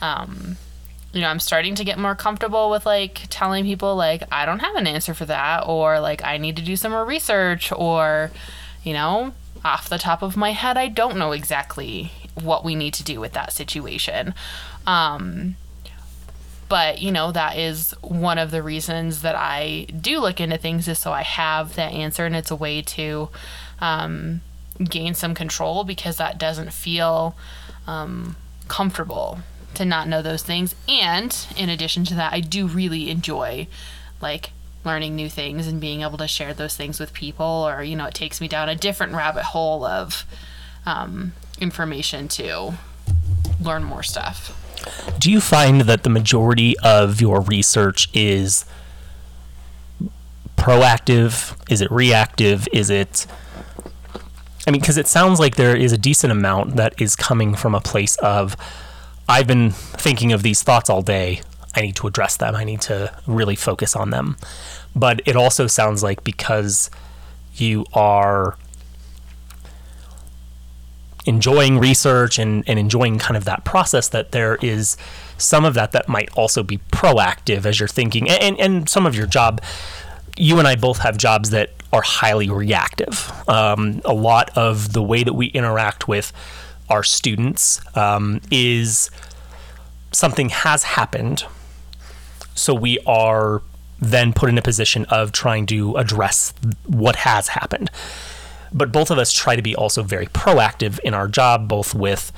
[0.00, 0.56] um,
[1.12, 4.60] you know, I'm starting to get more comfortable with like telling people like I don't
[4.60, 8.30] have an answer for that, or like I need to do some more research, or
[8.82, 9.32] you know,
[9.64, 13.20] off the top of my head, I don't know exactly what we need to do
[13.20, 14.34] with that situation.
[14.86, 15.56] Um,
[16.72, 20.88] but you know that is one of the reasons that I do look into things
[20.88, 23.28] is so I have that answer, and it's a way to
[23.78, 24.40] um,
[24.82, 27.36] gain some control because that doesn't feel
[27.86, 28.36] um,
[28.68, 29.40] comfortable
[29.74, 30.74] to not know those things.
[30.88, 33.68] And in addition to that, I do really enjoy
[34.22, 37.96] like learning new things and being able to share those things with people or you
[37.96, 40.24] know it takes me down a different rabbit hole of
[40.86, 42.72] um, information to
[43.60, 44.58] learn more stuff
[45.18, 48.64] do you find that the majority of your research is
[50.56, 53.26] proactive is it reactive is it
[54.66, 57.74] i mean because it sounds like there is a decent amount that is coming from
[57.74, 58.56] a place of
[59.28, 61.40] i've been thinking of these thoughts all day
[61.74, 62.54] I need to address them.
[62.54, 64.36] I need to really focus on them.
[64.94, 66.90] But it also sounds like because
[67.54, 68.56] you are
[71.26, 74.96] enjoying research and, and enjoying kind of that process that there is
[75.38, 79.14] some of that that might also be proactive as you're thinking and, and some of
[79.14, 79.60] your job
[80.36, 83.30] you and I both have jobs that are highly reactive.
[83.46, 86.32] Um, a lot of the way that we interact with
[86.88, 89.10] our students um, is
[90.10, 91.44] something has happened
[92.54, 93.62] so we are
[93.98, 96.52] then put in a position of trying to address
[96.86, 97.90] what has happened.
[98.74, 102.32] But both of us try to be also very proactive in our job, both with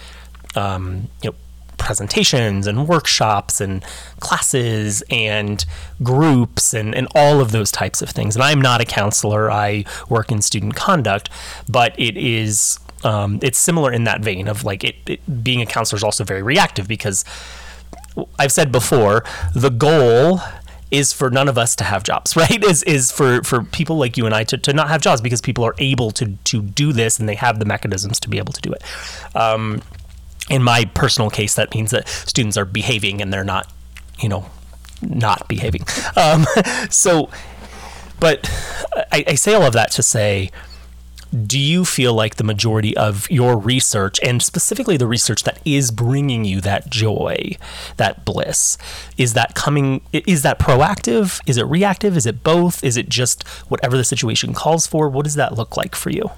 [0.57, 1.37] um, you know
[1.85, 3.85] presentations and workshops and
[4.20, 5.66] classes and
[6.03, 8.35] groups and, and all of those types of things.
[8.37, 11.28] And I'm not a counselor, I work in student conduct,
[11.68, 12.78] but it is.
[13.03, 16.24] Um, it's similar in that vein of like it, it being a counselor is also
[16.24, 17.22] very reactive because
[18.39, 19.24] I've said before
[19.55, 20.41] the goal
[20.95, 22.62] is for none of us to have jobs, right?
[22.62, 25.40] Is is for for people like you and I to, to not have jobs because
[25.40, 28.53] people are able to to do this and they have the mechanisms to be able
[28.53, 28.82] to do it.
[29.36, 29.82] Um,
[30.51, 33.72] in my personal case, that means that students are behaving and they're not,
[34.18, 34.47] you know,
[35.03, 35.82] not behaving.
[36.16, 36.47] Um,
[36.90, 37.28] so,
[38.20, 38.49] but
[39.11, 40.51] I, I say all of that to say
[41.46, 45.90] do you feel like the majority of your research and specifically the research that is
[45.90, 47.56] bringing you that joy
[47.96, 48.78] that bliss
[49.16, 51.40] is that coming is that proactive?
[51.46, 52.16] Is it reactive?
[52.16, 52.82] Is it both?
[52.82, 55.08] Is it just whatever the situation calls for?
[55.08, 56.30] What does that look like for you?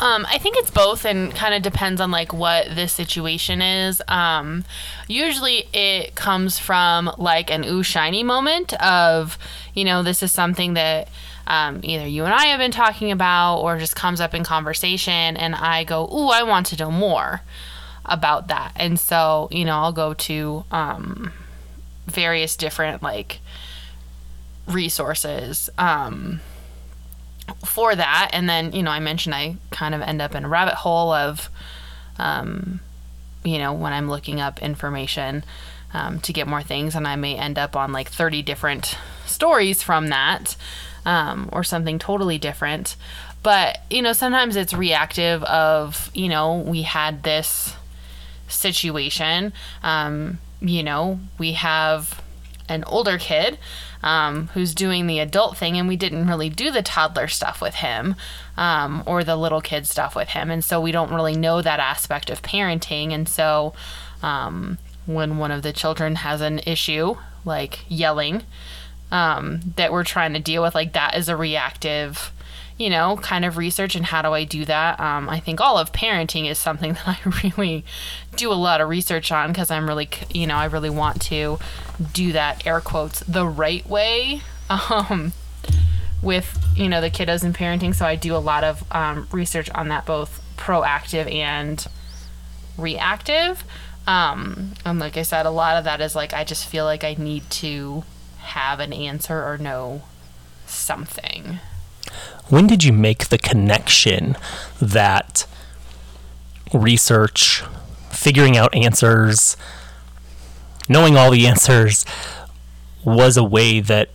[0.00, 4.02] Um, I think it's both and kind of depends on like what the situation is.
[4.08, 4.64] Um,
[5.08, 9.38] usually it comes from like an ooh shiny moment of,
[9.72, 11.08] you know, this is something that
[11.46, 15.36] um, either you and I have been talking about or just comes up in conversation
[15.36, 17.42] and I go, ooh, I want to know more
[18.04, 18.72] about that.
[18.76, 21.32] And so, you know, I'll go to um,
[22.06, 23.40] various different like
[24.66, 25.70] resources.
[25.78, 26.40] Um,
[27.64, 28.30] for that.
[28.32, 31.12] And then, you know, I mentioned I kind of end up in a rabbit hole
[31.12, 31.48] of,
[32.18, 32.80] um,
[33.44, 35.44] you know, when I'm looking up information
[35.94, 39.82] um, to get more things, and I may end up on like 30 different stories
[39.82, 40.56] from that
[41.06, 42.96] um, or something totally different.
[43.42, 47.74] But, you know, sometimes it's reactive of, you know, we had this
[48.48, 49.52] situation.
[49.82, 52.20] Um, you know, we have
[52.68, 53.58] an older kid
[54.02, 57.76] um, who's doing the adult thing, and we didn't really do the toddler stuff with
[57.76, 58.16] him
[58.56, 60.50] um, or the little kid stuff with him.
[60.50, 63.12] And so we don't really know that aspect of parenting.
[63.12, 63.74] And so
[64.22, 68.42] um, when one of the children has an issue, like yelling,
[69.10, 72.32] um, that we're trying to deal with, like that is a reactive
[72.78, 75.00] you know, kind of research and how do I do that.
[75.00, 77.84] Um, I think all of parenting is something that I really
[78.36, 81.58] do a lot of research on because I'm really, you know, I really want to
[82.12, 85.32] do that air quotes the right way um,
[86.22, 87.94] with, you know, the kiddos and parenting.
[87.94, 91.86] So I do a lot of um, research on that, both proactive and
[92.76, 93.64] reactive.
[94.06, 97.04] Um, and like I said, a lot of that is like I just feel like
[97.04, 98.04] I need to
[98.46, 100.02] have an answer or know
[100.66, 101.60] something
[102.48, 104.36] when did you make the connection
[104.80, 105.46] that
[106.72, 107.64] research,
[108.10, 109.56] figuring out answers,
[110.88, 112.04] knowing all the answers
[113.04, 114.10] was a way that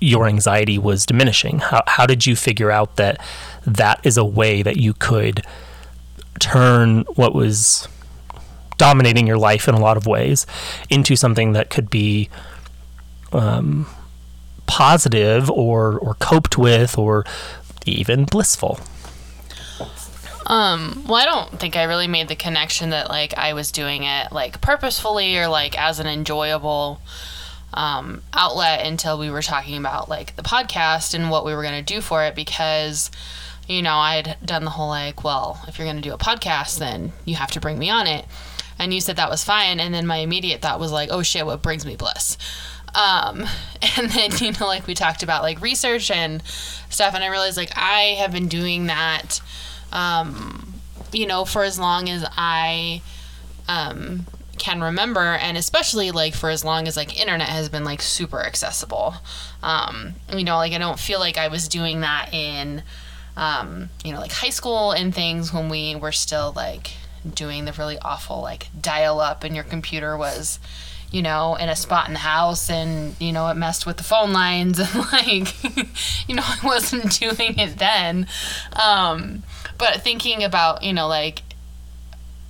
[0.00, 1.58] your anxiety was diminishing?
[1.58, 3.20] How, how did you figure out that
[3.66, 5.44] that is a way that you could
[6.38, 7.88] turn what was
[8.78, 10.46] dominating your life in a lot of ways
[10.90, 12.28] into something that could be
[13.36, 13.86] um,
[14.66, 17.24] positive or or coped with or
[17.84, 18.80] even blissful.
[20.46, 24.04] Um, well, I don't think I really made the connection that like I was doing
[24.04, 27.00] it like purposefully or like as an enjoyable
[27.74, 31.84] um, outlet until we were talking about like the podcast and what we were going
[31.84, 33.10] to do for it because
[33.68, 36.18] you know I had done the whole like well if you're going to do a
[36.18, 38.24] podcast then you have to bring me on it.
[38.78, 39.80] And you said that was fine.
[39.80, 42.38] And then my immediate thought was like oh shit what brings me bliss
[42.96, 43.44] um,
[43.96, 46.42] and then, you know, like we talked about like research and
[46.90, 47.14] stuff.
[47.14, 49.40] And I realized like I have been doing that,
[49.92, 50.74] um,
[51.12, 53.02] you know, for as long as I,
[53.68, 54.26] um,
[54.58, 58.40] can remember and especially like for as long as like internet has been like super
[58.40, 59.14] accessible
[59.62, 62.82] um you know like i don't feel like i was doing that in
[63.36, 66.92] um you know like high school and things when we were still like
[67.34, 70.58] doing the really awful like dial up and your computer was
[71.10, 74.04] you know, in a spot in the house and, you know, it messed with the
[74.04, 75.64] phone lines and like,
[76.28, 78.26] you know, I wasn't doing it then.
[78.72, 79.42] Um,
[79.78, 81.42] but thinking about, you know, like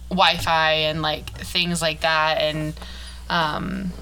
[0.09, 2.75] Wi Fi and like things like that and,
[3.29, 3.93] um,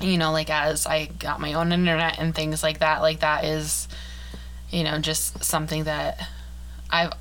[0.00, 3.44] you know, like as I got my own internet and things like that, like that
[3.44, 3.88] is,
[4.70, 6.28] you know, just something that
[6.90, 7.12] I've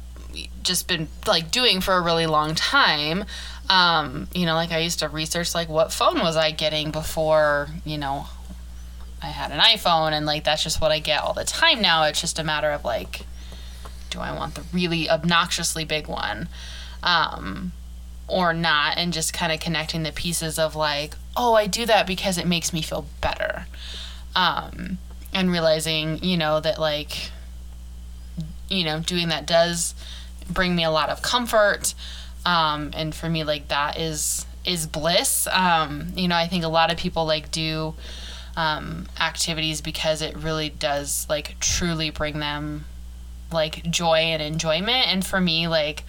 [0.63, 3.25] just been like doing for a really long time
[3.69, 7.69] um, you know, like I used to research like what phone was I getting before,
[7.85, 8.27] you know,
[9.21, 12.03] I had an iPhone and like that's just what I get all the time now.
[12.03, 13.25] It's just a matter of like
[14.09, 16.49] do I want the really obnoxiously big one?
[17.01, 17.71] Um,
[18.27, 22.07] or not and just kind of connecting the pieces of like, oh, I do that
[22.07, 23.65] because it makes me feel better.
[24.35, 24.97] Um,
[25.33, 27.31] and realizing, you know, that like
[28.69, 29.93] you know, doing that does
[30.49, 31.93] bring me a lot of comfort.
[32.45, 35.47] Um, and for me, like that is is bliss.
[35.47, 37.95] Um, you know, I think a lot of people like do
[38.55, 42.85] um, activities because it really does like truly bring them
[43.51, 45.07] like joy and enjoyment.
[45.07, 46.03] And for me, like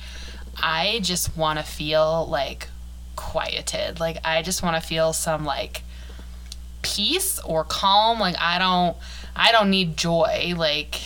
[0.62, 2.68] I just want to feel like
[3.16, 4.00] quieted.
[4.00, 5.82] Like I just want to feel some like
[6.82, 8.18] peace or calm.
[8.18, 8.96] Like I don't
[9.34, 10.54] I don't need joy.
[10.56, 11.00] Like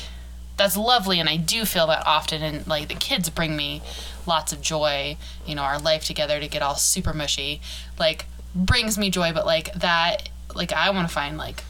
[0.57, 3.81] that's lovely and I do feel that often and like the kids bring me
[4.29, 7.61] lots of joy, you know, our life together to get all super mushy.
[7.99, 11.65] Like brings me joy, but like that like I want to find like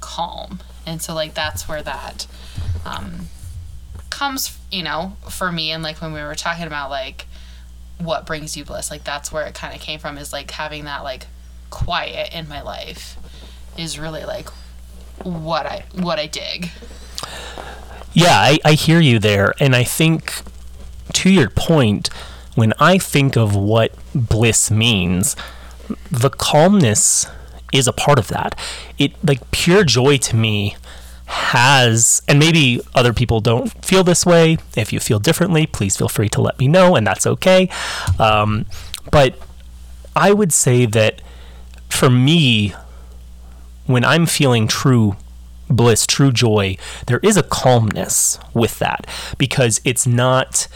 [0.00, 0.60] calm.
[0.86, 2.26] And so like that's where that
[2.84, 3.28] um
[4.10, 7.26] comes, you know, for me and like when we were talking about like
[7.98, 10.84] what brings you bliss, like that's where it kind of came from is like having
[10.84, 11.26] that like
[11.70, 13.16] quiet in my life
[13.78, 14.48] is really like
[15.22, 16.70] what I what I dig.
[18.14, 19.54] Yeah, I, I hear you there.
[19.58, 20.42] And I think,
[21.14, 22.08] to your point,
[22.54, 25.36] when I think of what bliss means,
[26.10, 27.26] the calmness
[27.72, 28.58] is a part of that.
[28.98, 30.76] It, like, pure joy to me
[31.24, 34.58] has, and maybe other people don't feel this way.
[34.76, 37.70] If you feel differently, please feel free to let me know, and that's okay.
[38.18, 38.66] Um,
[39.10, 39.38] but
[40.14, 41.22] I would say that
[41.88, 42.74] for me,
[43.86, 45.16] when I'm feeling true
[45.70, 49.06] bliss, true joy, there is a calmness with that
[49.38, 50.68] because it's not.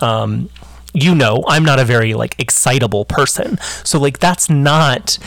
[0.00, 0.50] Um,
[0.92, 5.18] you know, I'm not a very like excitable person, so like that's not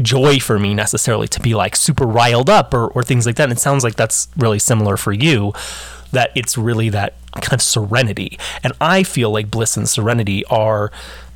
[0.00, 3.44] joy for me necessarily to be like super riled up or, or things like that.
[3.44, 5.52] And it sounds like that's really similar for you,
[6.12, 8.38] that it's really that kind of serenity.
[8.62, 10.90] And I feel like bliss and serenity are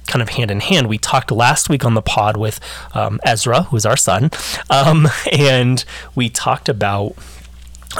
[0.06, 0.86] kind of hand in hand.
[0.88, 2.60] We talked last week on the pod with
[2.94, 4.30] um, Ezra, who's our son,
[4.70, 5.84] um, and
[6.14, 7.14] we talked about.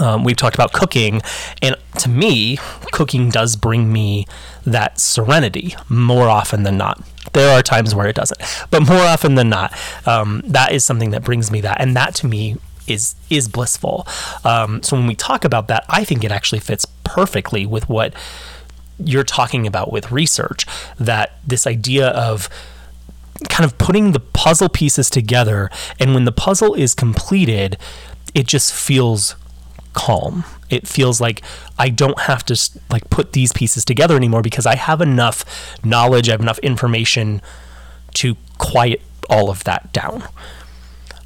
[0.01, 1.23] Um, we've talked about cooking,
[1.63, 2.59] and to me,
[2.93, 4.27] cooking does bring me
[4.65, 7.03] that serenity more often than not.
[7.33, 8.41] There are times where it doesn't,
[8.71, 9.77] but more often than not,
[10.07, 14.07] um, that is something that brings me that, and that to me is is blissful.
[14.45, 18.15] Um, so when we talk about that, I think it actually fits perfectly with what
[18.99, 20.67] you're talking about with research
[20.99, 22.49] that this idea of
[23.51, 25.71] kind of putting the puzzle pieces together
[26.01, 27.77] and when the puzzle is completed
[28.35, 29.37] it just feels
[29.97, 31.43] calm it feels like
[31.79, 32.57] i don't have to
[32.91, 35.45] like put these pieces together anymore because i have enough
[35.85, 37.41] knowledge i have enough information
[38.15, 40.23] to quiet all of that down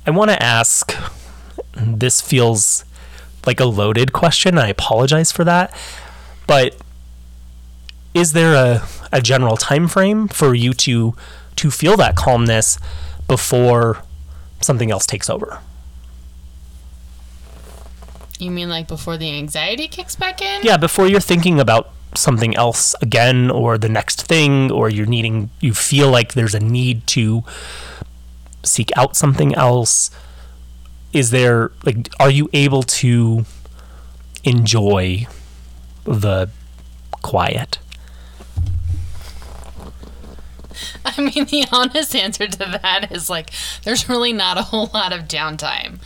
[0.07, 0.97] i want to ask
[1.75, 2.85] this feels
[3.47, 5.77] like a loaded question i apologize for that
[6.47, 6.77] but
[8.14, 11.14] is there a, a general time frame for you to
[11.57, 12.79] to feel that calmness
[13.29, 14.03] before
[14.61, 15.61] something else takes over?
[18.41, 20.62] You mean like before the anxiety kicks back in?
[20.62, 25.51] Yeah, before you're thinking about something else again or the next thing or you're needing
[25.61, 27.45] you feel like there's a need to
[28.64, 30.11] seek out something else
[31.12, 33.45] is there like are you able to
[34.43, 35.24] enjoy
[36.05, 36.51] the
[37.22, 37.78] quiet
[41.05, 43.51] I mean, the honest answer to that is like,
[43.84, 45.99] there's really not a whole lot of downtime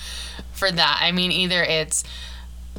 [0.67, 0.99] for that.
[1.01, 2.05] I mean, either it's,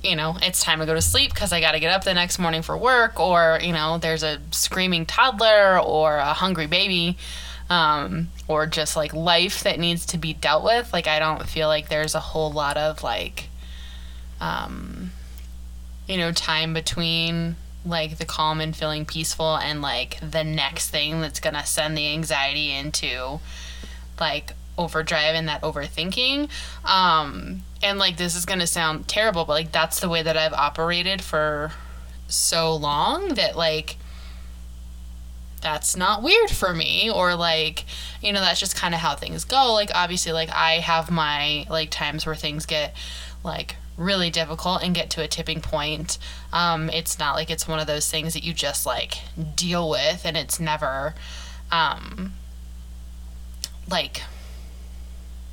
[0.03, 2.13] you know, it's time to go to sleep because I got to get up the
[2.13, 7.17] next morning for work, or, you know, there's a screaming toddler or a hungry baby,
[7.69, 10.93] um, or just like life that needs to be dealt with.
[10.93, 13.49] Like, I don't feel like there's a whole lot of like,
[14.39, 15.11] um,
[16.07, 17.55] you know, time between
[17.85, 22.11] like the calm and feeling peaceful and like the next thing that's gonna send the
[22.11, 23.39] anxiety into
[24.19, 26.49] like overdrive and that overthinking
[26.83, 30.53] um and like this is gonna sound terrible but like that's the way that i've
[30.53, 31.71] operated for
[32.27, 33.97] so long that like
[35.61, 37.85] that's not weird for me or like
[38.21, 41.65] you know that's just kind of how things go like obviously like i have my
[41.69, 42.93] like times where things get
[43.43, 46.17] like really difficult and get to a tipping point.
[46.51, 49.19] Um, it's not like it's one of those things that you just like
[49.55, 51.15] deal with and it's never
[51.71, 52.33] um,
[53.89, 54.21] like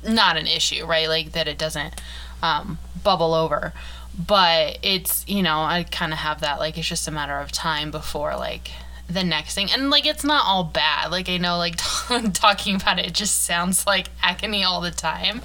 [0.05, 1.07] not an issue, right?
[1.07, 2.01] Like that it doesn't
[2.41, 3.73] um, bubble over.
[4.17, 7.51] But it's, you know, I kind of have that like it's just a matter of
[7.51, 8.71] time before like
[9.09, 9.69] the next thing.
[9.71, 11.11] And like it's not all bad.
[11.11, 11.77] Like i know like
[12.33, 15.41] talking about it, it just sounds like agony all the time.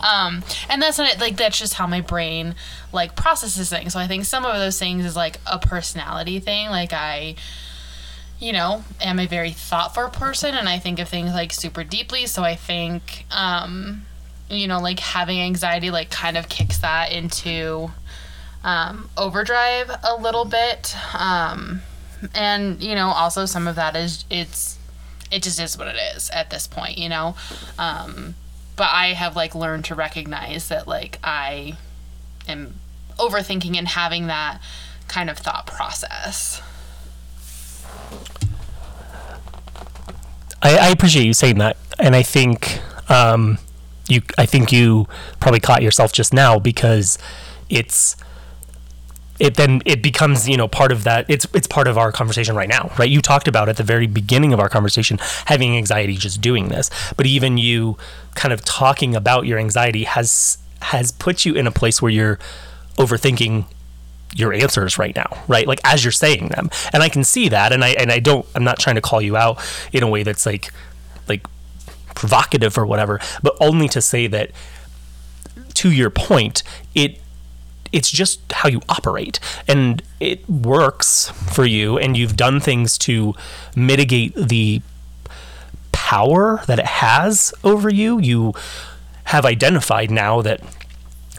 [0.00, 1.20] Um and that's not it.
[1.20, 2.54] Like that's just how my brain
[2.92, 3.92] like processes things.
[3.92, 6.70] So i think some of those things is like a personality thing.
[6.70, 7.36] Like i
[8.38, 12.26] you know am a very thoughtful person and i think of things like super deeply
[12.26, 14.02] so i think um
[14.48, 17.90] you know like having anxiety like kind of kicks that into
[18.64, 21.80] um overdrive a little bit um
[22.34, 24.78] and you know also some of that is it's
[25.30, 27.34] it just is what it is at this point, you know.
[27.78, 28.34] Um,
[28.76, 31.76] but I have like learned to recognize that like I
[32.46, 32.74] am
[33.18, 34.60] overthinking and having that
[35.08, 36.62] kind of thought process.
[40.68, 43.58] I, I appreciate you saying that, and I think um,
[44.06, 44.20] you.
[44.36, 45.08] I think you
[45.40, 47.18] probably caught yourself just now because
[47.70, 48.16] it's
[49.40, 52.56] it then it becomes you know part of that it's it's part of our conversation
[52.56, 55.16] right now right you talked about at the very beginning of our conversation
[55.46, 57.96] having anxiety just doing this but even you
[58.34, 62.38] kind of talking about your anxiety has has put you in a place where you're
[62.96, 63.64] overthinking
[64.34, 65.66] your answers right now right?
[65.66, 66.70] Like as you're saying them.
[66.92, 69.20] And i can see that and i and i don't i'm not trying to call
[69.22, 69.58] you out
[69.92, 70.72] in a way that's like
[71.28, 71.46] like
[72.14, 74.50] provocative or whatever but only to say that
[75.74, 76.62] to your point
[76.94, 77.20] it
[77.92, 79.40] it's just how you operate.
[79.66, 83.34] And it works for you and you've done things to
[83.74, 84.82] mitigate the
[85.92, 88.20] power that it has over you.
[88.20, 88.54] You
[89.24, 90.60] have identified now that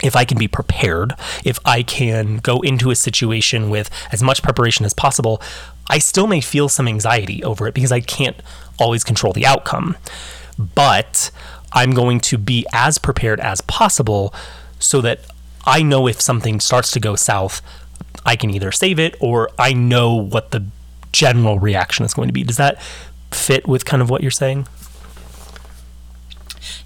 [0.02, 4.42] if I can be prepared, if I can go into a situation with as much
[4.42, 5.42] preparation as possible,
[5.88, 8.36] I still may feel some anxiety over it because I can't
[8.78, 9.96] always control the outcome.
[10.58, 11.30] But
[11.72, 14.34] I'm going to be as prepared as possible
[14.78, 15.20] so that
[15.64, 17.60] I know if something starts to go south,
[18.24, 20.66] I can either save it or I know what the
[21.12, 22.44] general reaction is going to be.
[22.44, 22.80] Does that
[23.30, 24.66] fit with kind of what you're saying?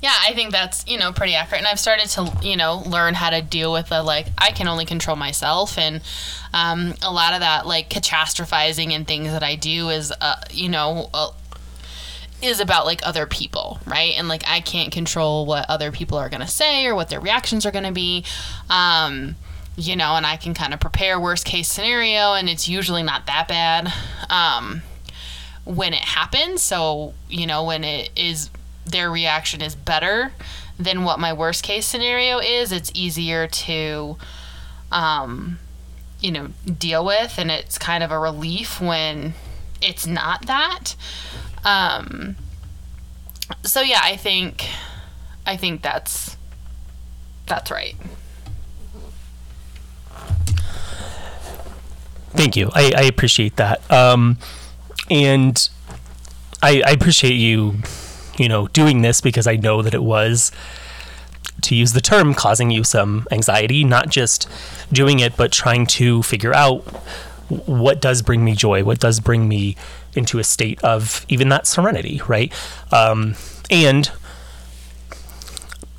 [0.05, 1.63] Yeah, I think that's, you know, pretty accurate.
[1.63, 4.69] And I've started to, you know, learn how to deal with the, like, I can
[4.69, 5.79] only control myself.
[5.79, 6.03] And
[6.53, 10.69] um, a lot of that, like, catastrophizing and things that I do is, uh, you
[10.69, 11.31] know, uh,
[12.43, 14.13] is about like other people, right?
[14.19, 17.21] And like I can't control what other people are going to say or what their
[17.21, 18.27] reactions are going to be.
[18.69, 19.37] Um,
[19.75, 23.25] you know, and I can kind of prepare worst case scenario and it's usually not
[23.25, 23.91] that bad.
[24.29, 24.83] Um,
[25.65, 28.51] when it happens, so, you know, when it is
[28.87, 30.33] their reaction is better
[30.79, 34.17] than what my worst case scenario is, it's easier to
[34.91, 35.59] um,
[36.21, 39.35] you know, deal with and it's kind of a relief when
[39.83, 40.95] it's not that.
[41.65, 42.37] Um,
[43.63, 44.67] so yeah, I think
[45.47, 46.37] I think that's
[47.47, 47.95] that's right.
[52.31, 52.71] Thank you.
[52.75, 53.89] I, I appreciate that.
[53.93, 54.39] Um,
[55.09, 55.69] and
[56.63, 57.77] I, I appreciate you,
[58.39, 60.53] you know, doing this because I know that it was,
[61.63, 64.49] to use the term, causing you some anxiety, not just
[64.93, 66.81] doing it, but trying to figure out
[67.49, 69.77] what does bring me joy, what does bring me
[70.15, 72.53] into a state of even that serenity, right?
[72.93, 73.35] Um,
[73.71, 74.11] and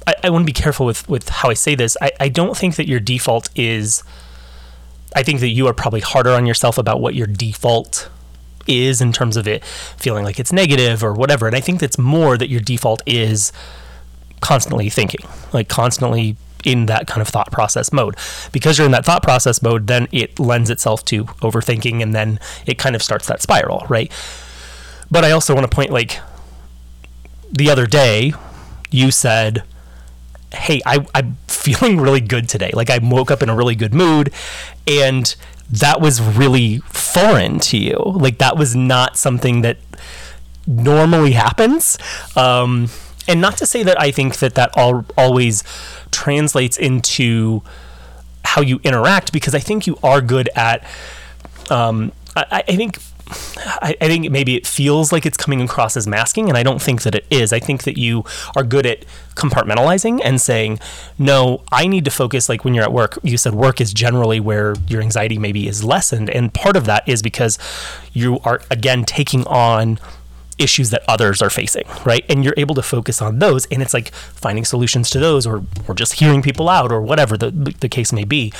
[0.07, 1.97] I, I want to be careful with, with how I say this.
[2.01, 4.03] I, I don't think that your default is,
[5.15, 8.09] I think that you are probably harder on yourself about what your default
[8.68, 11.47] is in terms of it feeling like it's negative or whatever.
[11.47, 13.51] And I think that's more that your default is
[14.41, 18.16] constantly thinking, like constantly in that kind of thought process mode.
[18.51, 22.39] Because you're in that thought process mode, then it lends itself to overthinking and then
[22.66, 24.11] it kind of starts that spiral, right?
[25.09, 26.20] But I also want to point like
[27.51, 28.34] the other day,
[28.91, 29.63] you said,
[30.53, 32.72] Hey, I, I'm feeling really good today.
[32.74, 34.34] Like I woke up in a really good mood
[34.88, 35.36] and
[35.70, 37.97] that was really foreign to you.
[37.97, 39.78] Like that was not something that
[40.68, 41.97] normally happens.
[42.36, 42.89] Um,
[43.28, 45.63] and not to say that I think that that all, always
[46.11, 47.63] translates into
[48.43, 50.84] how you interact, because I think you are good at.
[51.70, 56.05] Um, I, I think I, I, think maybe it feels like it's coming across as
[56.05, 57.51] masking, and I don't think that it is.
[57.51, 58.23] I think that you
[58.55, 59.05] are good at
[59.36, 60.80] compartmentalizing and saying,
[61.17, 62.49] no, I need to focus.
[62.49, 65.84] Like when you're at work, you said work is generally where your anxiety maybe is
[65.84, 66.30] lessened.
[66.30, 67.57] And part of that is because
[68.13, 69.99] you are, again, taking on
[70.57, 72.23] issues that others are facing, right?
[72.30, 75.63] And you're able to focus on those, and it's like finding solutions to those, or
[75.88, 78.53] or just hearing people out, or whatever the the case may be.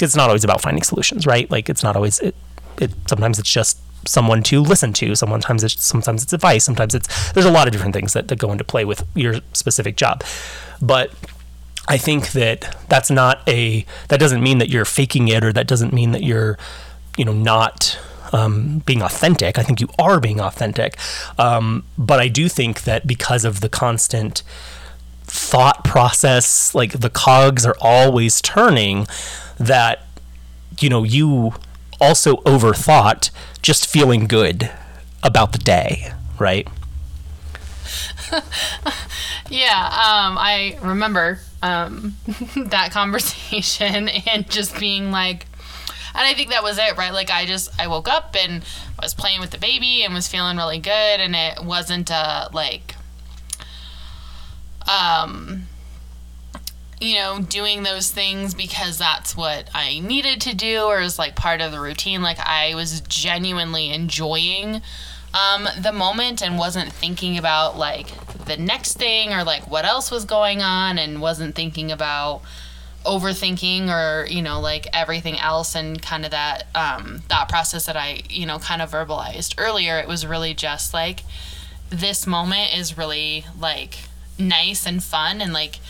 [0.00, 1.50] It's not always about finding solutions, right?
[1.50, 2.34] Like it's not always it.
[2.78, 5.14] it sometimes it's just someone to listen to.
[5.14, 6.64] Sometimes it's sometimes it's advice.
[6.64, 9.36] Sometimes it's there's a lot of different things that, that go into play with your
[9.52, 10.22] specific job,
[10.80, 11.12] but.
[11.88, 15.66] I think that that's not a that doesn't mean that you're faking it or that
[15.66, 16.56] doesn't mean that you're
[17.18, 17.98] you know not
[18.32, 19.58] um, being authentic.
[19.58, 20.96] I think you are being authentic.
[21.38, 24.42] Um, but I do think that because of the constant
[25.24, 29.06] thought process, like the cogs are always turning,
[29.58, 30.06] that,
[30.80, 31.54] you know, you
[32.02, 33.30] also overthought
[33.62, 34.70] just feeling good
[35.22, 36.66] about the day, right?
[39.48, 42.16] yeah, um, I remember um,
[42.56, 45.46] that conversation and just being like,
[46.14, 47.12] and I think that was it, right?
[47.12, 48.64] Like I just I woke up and
[49.00, 52.96] was playing with the baby and was feeling really good, and it wasn't uh like
[54.86, 55.68] um
[57.02, 61.34] you know, doing those things because that's what I needed to do or is like
[61.34, 62.22] part of the routine.
[62.22, 64.82] Like I was genuinely enjoying
[65.34, 68.06] um, the moment and wasn't thinking about like
[68.44, 72.42] the next thing or like what else was going on and wasn't thinking about
[73.04, 77.96] overthinking or you know like everything else and kind of that um, thought process that
[77.96, 79.98] I you know kind of verbalized earlier.
[79.98, 81.24] It was really just like
[81.90, 83.98] this moment is really like
[84.38, 85.80] nice and fun and like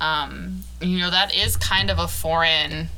[0.00, 2.88] um, you know, that is kind of a foreign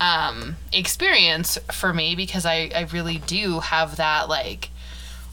[0.00, 4.70] um, experience for me because I, I really do have that like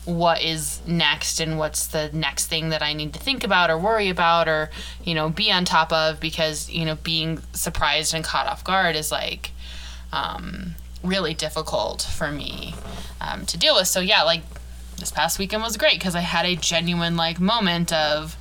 [0.05, 3.77] what is next and what's the next thing that I need to think about or
[3.77, 4.69] worry about or
[5.03, 8.95] you know be on top of because you know being surprised and caught off guard
[8.95, 9.51] is like
[10.13, 12.75] um, really difficult for me
[13.19, 13.87] um, to deal with.
[13.87, 14.41] So yeah like
[14.97, 18.37] this past weekend was great because I had a genuine like moment of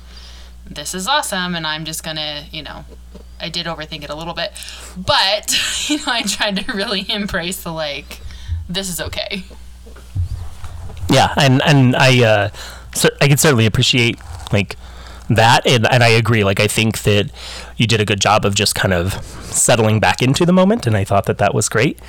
[0.69, 2.85] this is awesome and I'm just gonna, you know,
[3.39, 4.51] I did overthink it a little bit,
[4.97, 5.55] but
[5.89, 8.21] you know, I tried to really embrace the like,
[8.67, 9.43] this is okay.
[11.09, 12.49] Yeah, and and I uh,
[12.93, 14.17] so I can certainly appreciate
[14.51, 14.75] like
[15.29, 16.43] that, and and I agree.
[16.43, 17.29] Like I think that
[17.77, 19.13] you did a good job of just kind of
[19.43, 21.99] settling back into the moment, and I thought that that was great.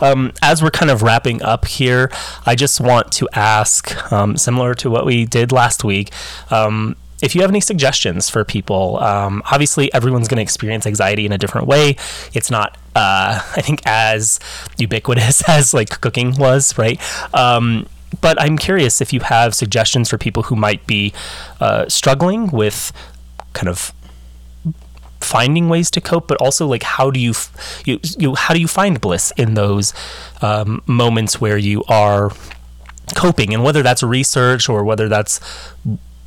[0.00, 2.10] Um, as we're kind of wrapping up here,
[2.44, 6.10] I just want to ask, um, similar to what we did last week.
[6.50, 11.26] Um, if you have any suggestions for people, um, obviously everyone's going to experience anxiety
[11.26, 11.96] in a different way.
[12.32, 14.40] It's not, uh, I think, as
[14.78, 17.00] ubiquitous as like cooking was, right?
[17.34, 17.86] Um,
[18.20, 21.12] but I'm curious if you have suggestions for people who might be
[21.60, 22.92] uh, struggling with
[23.52, 23.92] kind of
[25.20, 27.34] finding ways to cope, but also like how do you,
[27.84, 29.94] you, you how do you find bliss in those
[30.42, 32.32] um, moments where you are
[33.14, 35.40] coping, and whether that's research or whether that's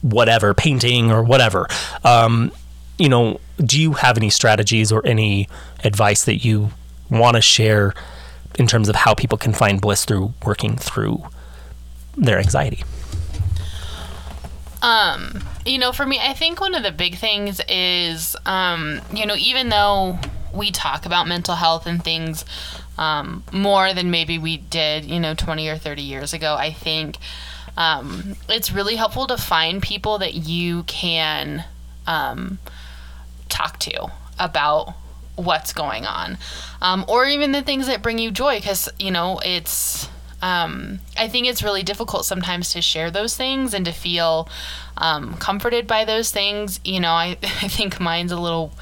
[0.04, 1.68] whatever painting or whatever.
[2.04, 2.51] Um,
[2.97, 5.47] you know do you have any strategies or any
[5.84, 6.72] advice that you
[7.10, 7.93] want to share
[8.56, 11.24] in terms of how people can find bliss through working through
[12.16, 12.84] their anxiety?
[14.82, 19.26] Um you know for me i think one of the big things is um you
[19.26, 20.20] know even though
[20.54, 22.45] we talk about mental health and things
[22.95, 27.18] um, more than maybe we did you know 20 or 30 years ago i think
[27.78, 31.63] um, it's really helpful to find people that you can
[32.07, 32.59] um,
[33.49, 34.93] talk to about
[35.36, 36.38] what's going on.
[36.82, 40.07] Um, or even the things that bring you joy because you know it's
[40.41, 44.49] um, i think it's really difficult sometimes to share those things and to feel
[44.97, 46.80] um, comforted by those things.
[46.84, 48.74] You know I, I think mine's a little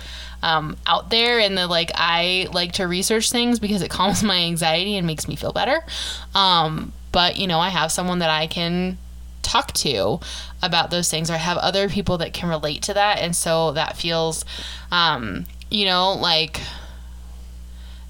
[0.43, 4.37] um, out there and the like i like to research things because it calms my
[4.37, 5.83] anxiety and makes me feel better.
[6.35, 8.97] Um, but you know i have someone that i can
[9.41, 10.19] talk to
[10.61, 13.71] about those things or I have other people that can relate to that and so
[13.73, 14.45] that feels
[14.91, 16.61] um, you know like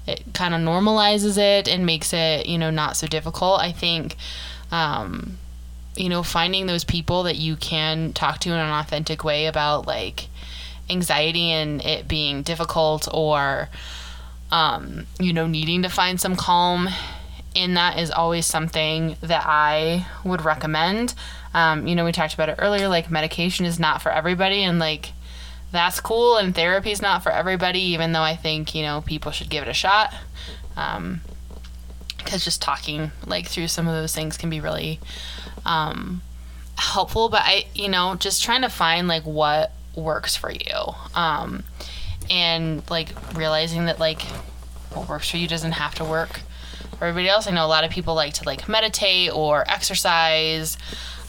[0.06, 3.60] it kind of normalizes it and makes it you know not so difficult.
[3.60, 4.16] I think
[4.70, 5.38] um,
[5.96, 9.86] you know finding those people that you can talk to in an authentic way about
[9.86, 10.28] like
[10.90, 13.68] anxiety and it being difficult or
[14.50, 16.88] um, you know needing to find some calm
[17.54, 21.14] in that is always something that I would recommend.
[21.54, 24.78] Um, you know, we talked about it earlier, like medication is not for everybody, and
[24.78, 25.12] like
[25.70, 29.32] that's cool, and therapy is not for everybody, even though I think, you know, people
[29.32, 30.12] should give it a shot.
[30.76, 31.20] Um,
[32.24, 35.00] because just talking like through some of those things can be really
[35.64, 36.22] um,
[36.76, 41.62] helpful but i you know just trying to find like what works for you um,
[42.30, 44.22] and like realizing that like
[44.92, 46.40] what works for you doesn't have to work
[47.06, 47.46] everybody else.
[47.46, 50.76] I know a lot of people like to like meditate or exercise,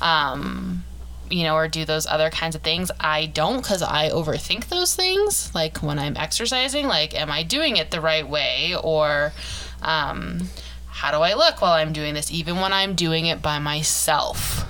[0.01, 0.83] um,
[1.29, 2.91] you know, or do those other kinds of things.
[2.99, 5.53] I don't because I overthink those things.
[5.55, 8.75] Like when I'm exercising, like, am I doing it the right way?
[8.81, 9.33] Or,
[9.81, 10.49] um,
[10.87, 14.65] how do I look while I'm doing this, even when I'm doing it by myself?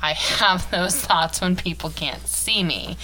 [0.00, 2.96] I have those thoughts when people can't see me.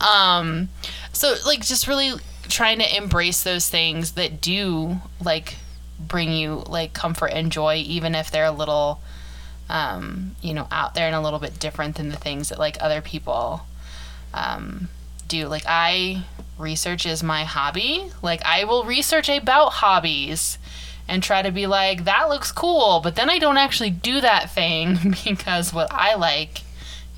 [0.00, 0.68] Um,
[1.12, 2.12] so, like, just really
[2.48, 5.56] trying to embrace those things that do, like,
[5.98, 9.00] bring you like comfort and joy even if they're a little
[9.68, 12.76] um, you know out there and a little bit different than the things that like
[12.80, 13.62] other people
[14.32, 14.88] um,
[15.28, 15.46] do.
[15.46, 16.24] Like i
[16.58, 18.10] research is my hobby.
[18.22, 20.58] Like i will research about hobbies
[21.08, 24.50] and try to be like that looks cool but then i don't actually do that
[24.50, 26.62] thing because what i like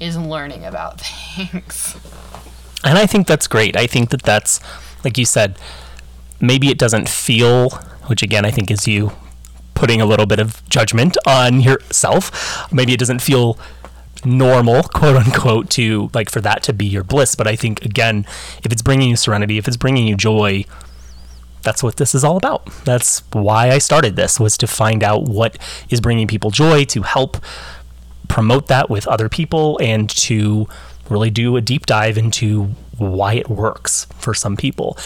[0.00, 1.00] is learning about
[1.36, 1.96] things.
[2.84, 3.76] And i think that's great.
[3.76, 4.60] I think that that's
[5.04, 5.58] like you said
[6.40, 7.70] maybe it doesn't feel
[8.06, 9.12] which again I think is you
[9.74, 12.72] putting a little bit of judgment on yourself.
[12.72, 13.58] Maybe it doesn't feel
[14.24, 17.34] normal, quote unquote, to like for that to be your bliss.
[17.34, 18.26] But I think again,
[18.64, 20.64] if it's bringing you serenity, if it's bringing you joy,
[21.62, 22.66] that's what this is all about.
[22.84, 25.58] That's why I started this was to find out what
[25.90, 27.36] is bringing people joy, to help
[28.28, 30.66] promote that with other people, and to
[31.08, 32.64] really do a deep dive into
[32.98, 34.96] why it works for some people.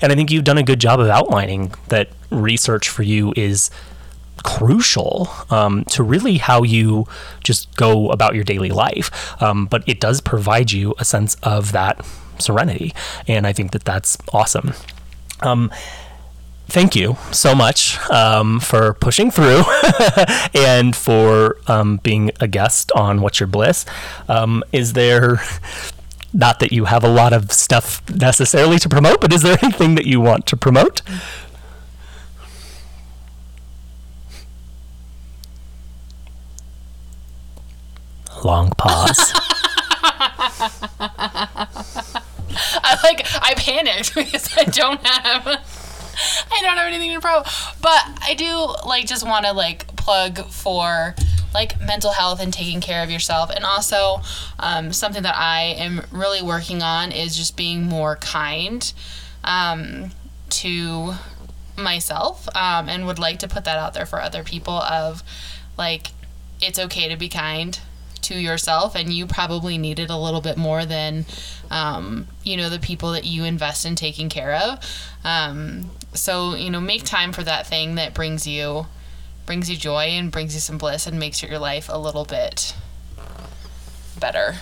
[0.00, 3.70] And I think you've done a good job of outlining that research for you is
[4.42, 7.06] crucial um, to really how you
[7.44, 9.40] just go about your daily life.
[9.42, 12.04] Um, but it does provide you a sense of that
[12.38, 12.92] serenity.
[13.28, 14.74] And I think that that's awesome.
[15.40, 15.70] Um,
[16.66, 19.62] thank you so much um, for pushing through
[20.54, 23.84] and for um, being a guest on What's Your Bliss.
[24.28, 25.40] Um, is there,
[26.32, 29.94] not that you have a lot of stuff necessarily to promote, but is there anything
[29.96, 31.02] that you want to promote?
[38.44, 39.32] Long pause.
[42.84, 47.46] I like I panicked because I don't have I don't have anything to promote.
[47.80, 51.14] But I do like just want to like plug for
[51.54, 54.22] like mental health and taking care of yourself and also
[54.58, 58.90] um, something that I am really working on is just being more kind
[59.44, 60.12] um,
[60.48, 61.14] to
[61.76, 65.22] myself um, and would like to put that out there for other people of
[65.76, 66.08] like
[66.60, 67.78] it's okay to be kind
[68.22, 71.24] to yourself and you probably need it a little bit more than
[71.70, 74.78] um, you know the people that you invest in taking care of.
[75.24, 78.86] Um, so you know make time for that thing that brings you
[79.46, 82.74] brings you joy and brings you some bliss and makes your life a little bit
[84.18, 84.56] better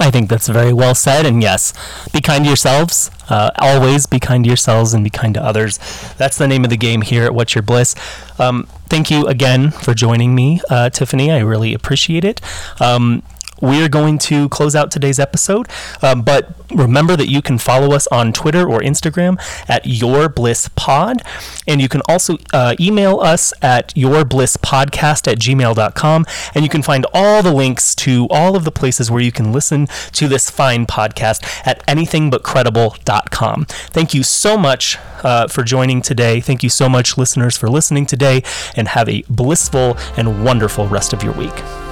[0.00, 1.26] I think that's very well said.
[1.26, 1.72] And yes,
[2.12, 3.10] be kind to yourselves.
[3.28, 5.78] Uh, always be kind to yourselves and be kind to others.
[6.16, 7.94] That's the name of the game here at What's Your Bliss.
[8.38, 11.30] Um, thank you again for joining me, uh, Tiffany.
[11.30, 12.40] I really appreciate it.
[12.80, 13.22] Um,
[13.60, 15.68] we are going to close out today's episode.
[16.02, 20.68] Um, but remember that you can follow us on Twitter or Instagram at Your Bliss
[20.76, 21.22] Pod.
[21.66, 26.26] And you can also uh, email us at yourblisspodcast at gmail.com.
[26.54, 29.52] And you can find all the links to all of the places where you can
[29.52, 33.64] listen to this fine podcast at anythingbutcredible.com.
[33.66, 36.40] Thank you so much uh, for joining today.
[36.40, 38.42] Thank you so much, listeners, for listening today.
[38.76, 41.87] And have a blissful and wonderful rest of your week.